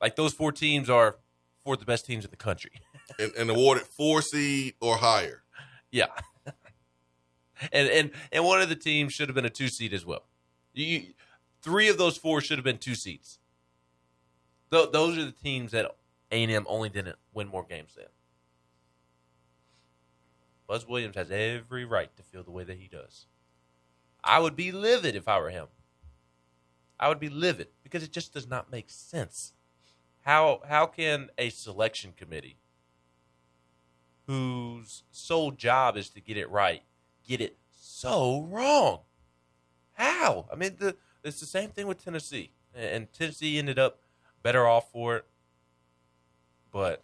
[0.00, 1.16] Like those four teams are
[1.64, 2.72] four of the best teams in the country.
[3.18, 5.42] And, and awarded four seed or higher.
[5.92, 6.06] Yeah.
[7.72, 10.24] and and and one of the teams should have been a two seed as well.
[10.72, 11.08] You,
[11.60, 13.38] three of those four should have been two seeds.
[14.72, 15.94] Th- those are the teams that
[16.32, 18.06] A and M only didn't win more games than.
[20.66, 23.26] Buzz Williams has every right to feel the way that he does.
[24.22, 25.66] I would be livid if I were him.
[26.98, 29.52] I would be livid because it just does not make sense.
[30.22, 32.56] How how can a selection committee
[34.26, 36.82] whose sole job is to get it right
[37.26, 39.00] get it so wrong?
[39.94, 40.46] How?
[40.52, 44.00] I mean, the it's the same thing with Tennessee, and Tennessee ended up
[44.42, 45.26] better off for it,
[46.72, 47.02] but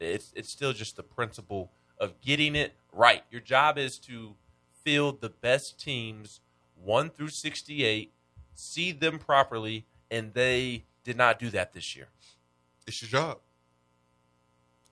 [0.00, 3.22] it's it's still just the principle of getting it right.
[3.30, 4.34] Your job is to
[4.82, 6.40] field the best teams
[6.82, 8.12] one through sixty-eight,
[8.54, 12.08] seed them properly, and they did not do that this year.
[12.86, 13.38] It's your job.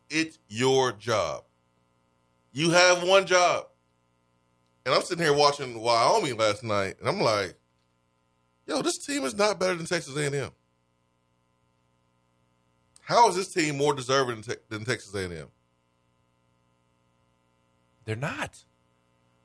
[0.09, 1.45] It's your job.
[2.53, 3.67] You have one job.
[4.85, 7.55] And I'm sitting here watching Wyoming last night, and I'm like,
[8.67, 10.51] yo, this team is not better than Texas A&M.
[13.03, 15.49] How is this team more deserving than, Texas A&M?
[18.11, 18.65] They're not.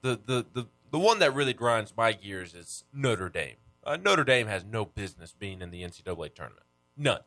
[0.02, 3.58] The the the the one that really grinds my gears is Notre Dame.
[3.84, 6.66] Uh, Notre Dame has no business being in the NCAA tournament.
[6.98, 7.20] None.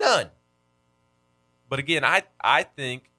[0.00, 0.30] None.
[1.68, 3.12] But again, I I think,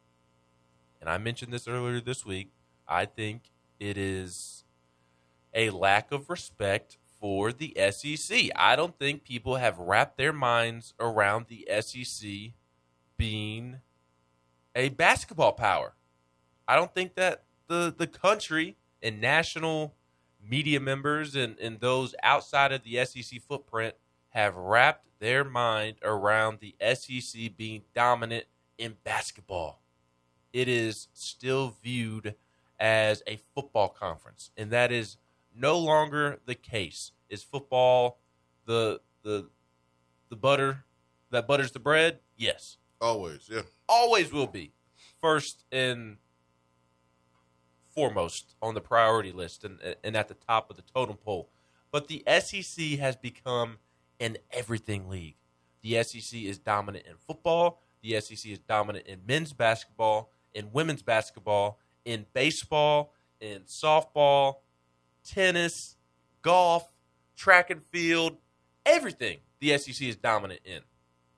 [1.00, 2.52] and I mentioned this earlier this week.
[2.86, 3.44] I think
[3.80, 4.66] it is
[5.54, 8.50] a lack of respect for the SEC.
[8.58, 12.52] I don't think people have wrapped their minds around the SEC
[13.16, 13.78] being
[14.76, 15.95] a basketball power.
[16.68, 19.96] I don't think that the the country and national
[20.48, 23.96] media members and, and those outside of the SEC footprint
[24.30, 28.46] have wrapped their mind around the SEC being dominant
[28.78, 29.82] in basketball.
[30.54, 32.36] It is still viewed
[32.80, 35.18] as a football conference, and that is
[35.56, 37.12] no longer the case.
[37.30, 38.20] Is football
[38.66, 39.50] the the
[40.30, 40.84] the butter
[41.32, 42.20] that butters the bread?
[42.38, 42.78] Yes.
[43.02, 43.62] Always, yeah.
[43.88, 44.72] Always will be.
[45.22, 46.18] First and
[47.96, 51.50] foremost on the priority list and, and at the top of the totem pole.
[51.92, 53.78] But the SEC has become
[54.20, 55.36] an everything league.
[55.82, 57.82] The SEC is dominant in football.
[58.02, 64.58] The SEC is dominant in men's basketball, in women's basketball, in baseball, in softball,
[65.24, 65.96] tennis,
[66.42, 66.92] golf,
[67.36, 68.38] track and field,
[68.86, 69.40] everything.
[69.60, 70.82] The SEC is dominant in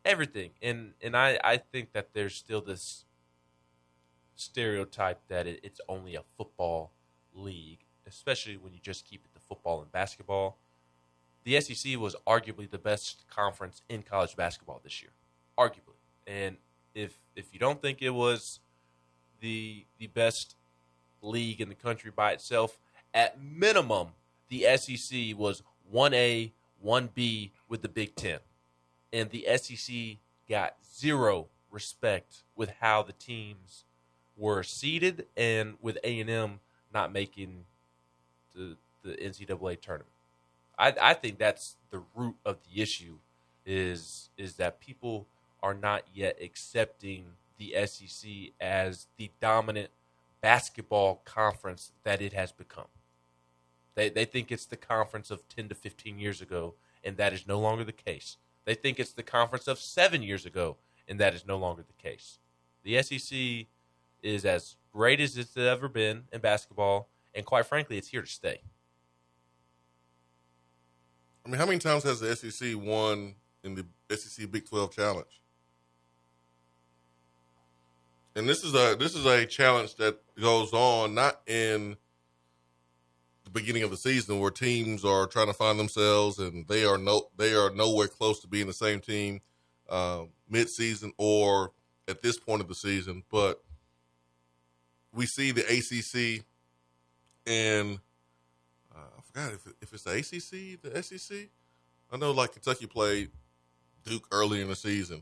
[0.03, 0.51] everything.
[0.61, 3.05] And and I I think that there's still this
[4.37, 6.91] stereotype that it, it's only a football
[7.33, 10.57] league, especially when you just keep it to football and basketball.
[11.43, 15.11] The SEC was arguably the best conference in college basketball this year,
[15.57, 15.97] arguably.
[16.25, 16.57] And
[16.93, 18.59] if if you don't think it was
[19.39, 20.55] the the best
[21.21, 22.77] league in the country by itself,
[23.13, 24.09] at minimum,
[24.49, 28.39] the SEC was one A, one B with the Big Ten,
[29.13, 30.17] and the SEC
[30.49, 33.85] got zero respect with how the teams
[34.37, 36.59] were seeded and with A and M
[36.93, 37.65] not making
[38.55, 40.11] the the NCAA tournament.
[40.77, 43.17] I, I think that's the root of the issue
[43.65, 45.27] is is that people
[45.61, 47.25] are not yet accepting
[47.57, 48.29] the SEC
[48.61, 49.89] as the dominant
[50.41, 52.87] basketball conference that it has become.
[53.95, 57.47] They they think it's the conference of 10 to 15 years ago and that is
[57.47, 58.37] no longer the case.
[58.65, 60.77] They think it's the conference of 7 years ago
[61.07, 62.39] and that is no longer the case.
[62.83, 63.67] The SEC
[64.21, 68.27] is as great as it's ever been in basketball, and quite frankly, it's here to
[68.27, 68.61] stay.
[71.45, 75.41] I mean, how many times has the SEC won in the SEC Big Twelve Challenge?
[78.35, 81.97] And this is a this is a challenge that goes on not in
[83.45, 86.97] the beginning of the season where teams are trying to find themselves and they are
[86.97, 89.41] no they are nowhere close to being the same team
[89.89, 91.71] uh, mid season or
[92.07, 93.63] at this point of the season, but
[95.13, 96.43] we see the ACC
[97.45, 97.99] and
[98.95, 101.37] uh, I forgot if, if it's the ACC, the SEC.
[102.11, 103.29] I know like Kentucky played
[104.05, 105.21] Duke early in the season,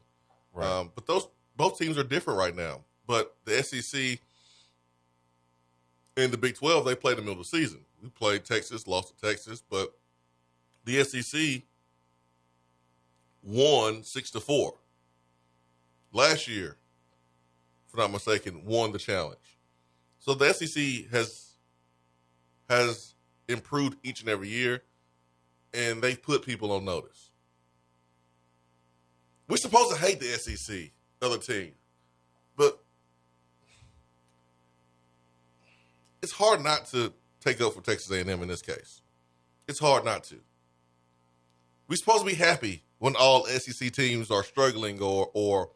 [0.53, 0.67] Right.
[0.67, 1.27] um, but those
[1.57, 2.81] both teams are different right now.
[3.07, 4.19] But the SEC
[6.17, 7.79] and the Big Twelve they played in the middle of the season.
[8.01, 9.93] We played Texas, lost to Texas, but
[10.85, 11.63] the SEC
[13.43, 14.75] won six to four
[16.13, 16.77] last year.
[17.87, 19.54] If I'm not mistaken, won the challenge.
[20.25, 21.51] So the SEC has
[22.67, 23.13] has
[23.47, 24.81] improved each and every year,
[25.71, 27.29] and they've put people on notice.
[29.47, 30.89] We're supposed to hate the SEC,
[31.21, 31.73] other team,
[32.57, 32.79] but
[36.23, 39.01] it's hard not to take up for Texas A&M in this case.
[39.67, 40.37] It's hard not to.
[41.87, 45.69] We're supposed to be happy when all SEC teams are struggling or or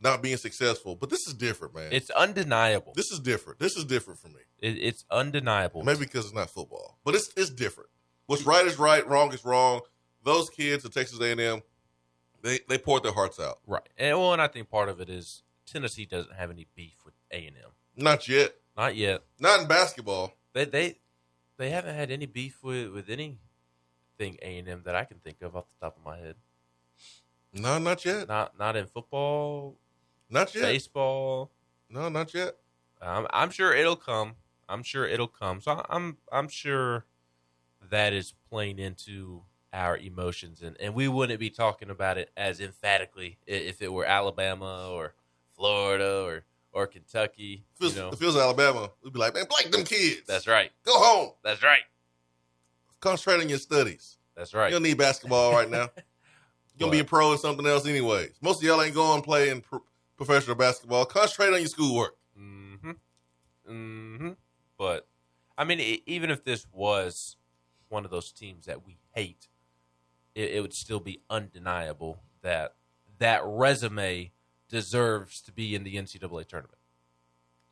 [0.00, 1.88] not being successful, but this is different, man.
[1.92, 2.92] It's undeniable.
[2.96, 3.58] This is different.
[3.58, 4.40] This is different for me.
[4.58, 5.82] It, it's undeniable.
[5.82, 7.90] Maybe because it's not football, but it's it's different.
[8.26, 9.80] What's right is right, wrong is wrong.
[10.22, 11.62] Those kids at Texas A&M,
[12.42, 13.58] they they poured their hearts out.
[13.66, 13.88] Right.
[13.98, 17.14] And well, and I think part of it is Tennessee doesn't have any beef with
[17.30, 17.70] A and M.
[17.96, 18.54] Not yet.
[18.76, 19.22] Not yet.
[19.38, 20.32] Not in basketball.
[20.52, 20.98] They they
[21.58, 23.38] they haven't had any beef with with anything
[24.20, 26.36] A and M that I can think of off the top of my head.
[27.52, 28.28] No, not yet.
[28.28, 29.76] Not not in football,
[30.30, 30.62] Not yet.
[30.62, 31.50] baseball.
[31.88, 32.56] No, not yet.
[33.02, 34.34] I'm I'm sure it'll come.
[34.68, 35.60] I'm sure it'll come.
[35.60, 37.04] So I'm I'm sure
[37.90, 42.60] that is playing into our emotions, and and we wouldn't be talking about it as
[42.60, 45.14] emphatically if it were Alabama or
[45.54, 47.64] Florida or or Kentucky.
[47.78, 50.22] If it's, you know, it Alabama, we'd be like, man, blank them kids.
[50.26, 50.70] that's right.
[50.84, 51.30] Go home.
[51.42, 51.82] That's right.
[53.00, 54.18] Concentrate on your studies.
[54.36, 54.68] That's right.
[54.68, 55.88] You don't need basketball right now.
[56.76, 58.38] You're gonna be a pro in something else anyways.
[58.40, 59.82] Most of y'all ain't going to play in pro-
[60.24, 61.06] professional basketball.
[61.06, 62.16] Concentrate on your schoolwork.
[62.36, 62.90] hmm
[63.66, 64.28] hmm
[64.76, 65.08] But
[65.56, 67.36] I mean, e- even if this was
[67.88, 69.48] one of those teams that we hate,
[70.34, 72.74] it, it would still be undeniable that
[73.18, 74.30] that resume
[74.68, 76.78] deserves to be in the NCAA tournament.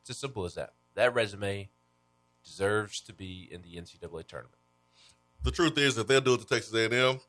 [0.01, 0.73] It's as simple as that.
[0.95, 1.69] That resume
[2.43, 4.57] deserves to be in the NCAA tournament.
[5.43, 7.21] The truth is, if they'll do it to Texas A&M,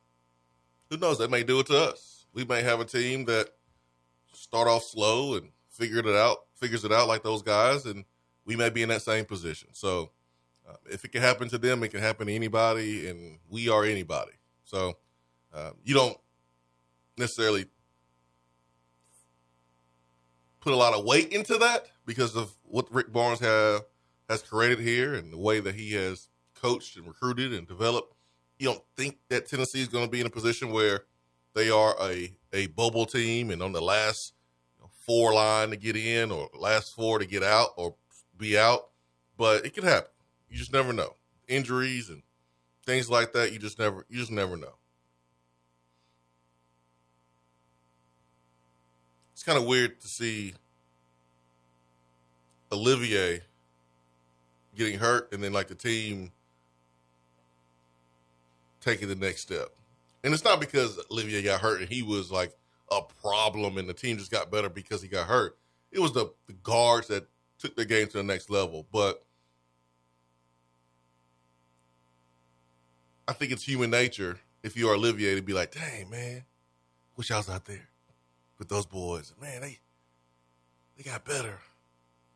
[0.89, 1.17] who knows?
[1.19, 2.25] They may do it to us.
[2.33, 3.49] We may have a team that
[4.33, 8.05] start off slow and figured it out, figures it out like those guys, and
[8.45, 9.69] we may be in that same position.
[9.73, 10.11] So,
[10.67, 13.83] uh, if it can happen to them, it can happen to anybody, and we are
[13.83, 14.33] anybody.
[14.65, 14.97] So,
[15.53, 16.17] uh, you don't
[17.17, 17.65] necessarily
[20.59, 23.81] put a lot of weight into that because of what Rick Barnes have
[24.29, 28.13] has created here and the way that he has coached and recruited and developed.
[28.59, 31.05] You don't think that Tennessee is going to be in a position where
[31.55, 34.33] they are a a bubble team and on the last
[35.09, 37.95] four line to get in or last four to get out or
[38.37, 38.89] be out,
[39.37, 40.11] but it could happen.
[40.49, 41.15] You just never know.
[41.47, 42.21] Injuries and
[42.85, 44.75] things like that, you just never you just never know.
[49.33, 50.53] It's kind of weird to see
[52.71, 53.41] Olivier
[54.77, 56.31] getting hurt and then like the team
[58.79, 59.69] taking the next step.
[60.23, 62.53] And it's not because Olivier got hurt and he was like
[62.91, 65.57] a problem and the team just got better because he got hurt.
[65.91, 68.85] It was the, the guards that took the game to the next level.
[68.91, 69.23] But
[73.27, 76.43] I think it's human nature if you are Olivier to be like, dang, man,
[77.15, 77.87] wish I was out there
[78.57, 79.33] with those boys.
[79.41, 79.79] Man, they
[80.97, 81.59] they got better.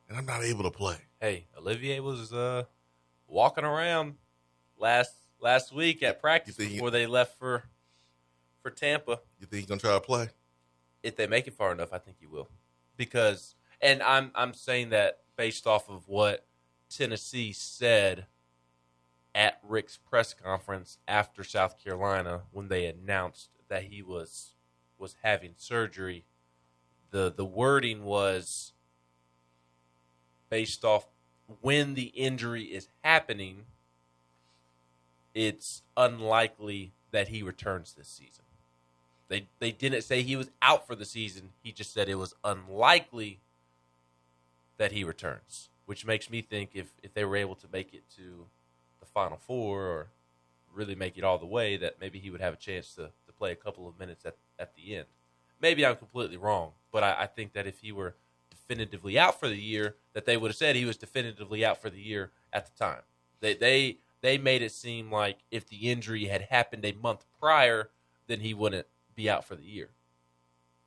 [0.08, 0.98] And I'm not able to play.
[1.20, 2.64] Hey, Olivier was uh,
[3.28, 4.16] walking around
[4.78, 7.64] last last week at practice before they left for
[8.64, 9.20] for Tampa.
[9.40, 10.30] You think he's gonna try to play?
[11.04, 12.50] If they make it far enough, I think he will.
[12.98, 16.48] Because and I'm I'm saying that based off of what
[16.90, 18.26] Tennessee said
[19.36, 24.54] at Rick's press conference after South Carolina when they announced that he was
[24.98, 26.26] was having surgery.
[27.12, 28.74] The the wording was
[30.50, 31.08] based off
[31.62, 33.66] when the injury is happening,
[35.34, 38.43] it's unlikely that he returns this season.
[39.28, 41.50] They they didn't say he was out for the season.
[41.62, 43.40] He just said it was unlikely
[44.78, 48.04] that he returns, which makes me think if if they were able to make it
[48.18, 48.46] to
[49.00, 50.08] the final four or
[50.74, 53.34] really make it all the way, that maybe he would have a chance to, to
[53.38, 55.06] play a couple of minutes at, at the end.
[55.62, 58.16] Maybe I'm completely wrong, but I, I think that if he were
[58.50, 61.90] definitively out for the year, that they would have said he was definitively out for
[61.90, 63.02] the year at the time.
[63.40, 67.90] They they they made it seem like if the injury had happened a month prior,
[68.28, 69.90] then he wouldn't be out for the year.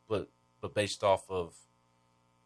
[0.08, 0.28] But
[0.60, 1.54] but based off of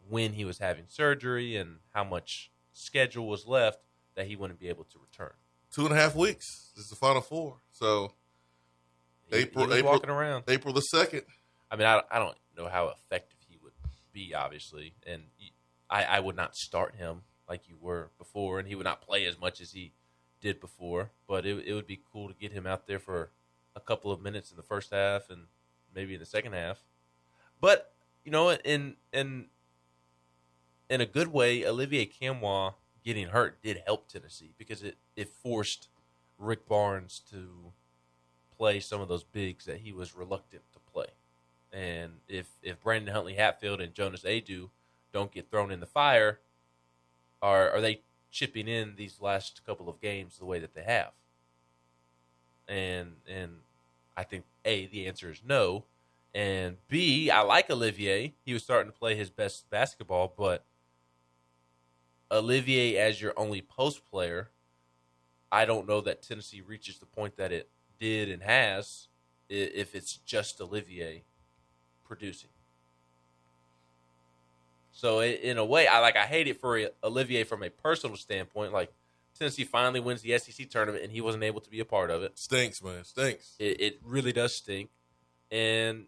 [0.09, 3.81] when he was having surgery and how much schedule was left,
[4.15, 5.33] that he wouldn't be able to return.
[5.73, 6.73] Two and a half weeks.
[6.75, 7.59] This is the final four.
[7.71, 8.13] So
[9.31, 10.45] He- he April was April walking around.
[10.49, 11.23] April the second.
[11.71, 13.73] I mean, I, I don't know how effective he would
[14.13, 15.23] be, obviously, and
[15.89, 19.27] I, I would not start him like you were before, and he would not play
[19.27, 19.93] as much as he
[20.41, 21.11] did before.
[21.29, 23.31] But it, it would be cool to get him out there for
[23.77, 25.47] a couple of minutes in the first half and
[25.95, 26.83] maybe in the second half.
[27.61, 27.93] But
[28.25, 29.47] you know, in in
[30.89, 32.75] in a good way, Olivier Nkamhoua
[33.05, 35.89] getting hurt did help Tennessee because it it forced
[36.39, 37.73] Rick Barnes to
[38.57, 41.07] play some of those bigs that he was reluctant to play.
[41.73, 44.71] And if if Brandon Huntley Hatfield and Jonas Aidoo
[45.13, 46.41] don't get thrown in the fire,
[47.41, 51.13] are are they chipping in these last couple of games the way that they have?
[52.69, 53.61] And and
[54.17, 55.85] I think A, the answer is no.
[56.35, 58.35] And B, I like Olivier.
[58.45, 60.65] He was starting to play his best basketball, but
[62.31, 64.51] Olivier as your only post player,
[65.51, 69.09] I don't know that Tennessee reaches the point that it did and has
[69.49, 71.25] if it's just Olivier
[72.05, 72.51] producing.
[74.93, 78.73] So in a way, I like I hate it for Olivier from a personal standpoint.
[78.73, 78.93] Like
[79.41, 82.23] Tennessee finally wins the SEC tournament and he wasn't able to be a part of
[82.23, 82.39] it.
[82.39, 83.05] Stinks, man.
[83.05, 83.57] Stinks.
[83.59, 84.91] It, it really does stink,
[85.51, 86.05] and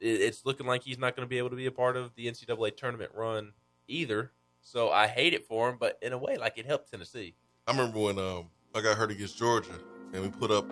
[0.00, 2.14] it, it's looking like he's not going to be able to be a part of
[2.14, 3.52] the NCAA tournament run
[3.88, 4.32] either.
[4.62, 7.34] So I hate it for him, but in a way, like it helped Tennessee.
[7.66, 9.74] I remember when um I got hurt against Georgia
[10.14, 10.64] and we put up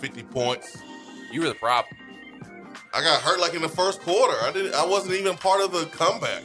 [0.00, 0.78] fifty points.
[1.30, 1.94] You were the problem.
[2.94, 4.34] I got hurt like in the first quarter.
[4.42, 6.42] I didn't I wasn't even part of the comeback.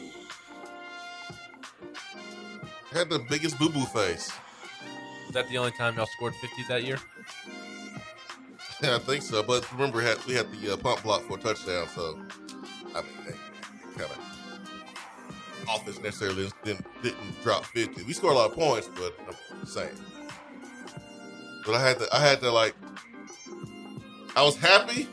[2.92, 4.30] I had the biggest boo boo face.
[5.30, 6.98] Was that the only time y'all scored 50 that year?
[8.82, 9.44] Yeah, I think so.
[9.44, 12.18] But remember, we had, the uh, pump block for a touchdown, so
[12.96, 13.36] I mean,
[13.98, 14.30] kind of
[15.68, 18.04] offense necessarily didn't didn't drop 50.
[18.04, 19.90] We scored a lot of points, but I'm saying.
[21.66, 22.74] But I had to, I had to like,
[24.38, 25.10] I was happy,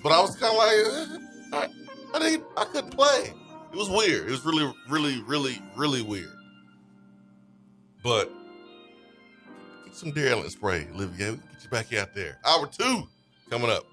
[0.00, 1.68] but I was kind of like, eh,
[2.14, 3.34] I, I didn't, I couldn't play.
[3.72, 4.28] It was weird.
[4.28, 6.32] It was really, really, really, really weird.
[8.04, 8.32] But
[9.98, 11.32] some Dare spray, Olivia.
[11.32, 12.38] Get you back out there.
[12.44, 13.08] Hour two
[13.50, 13.84] coming up.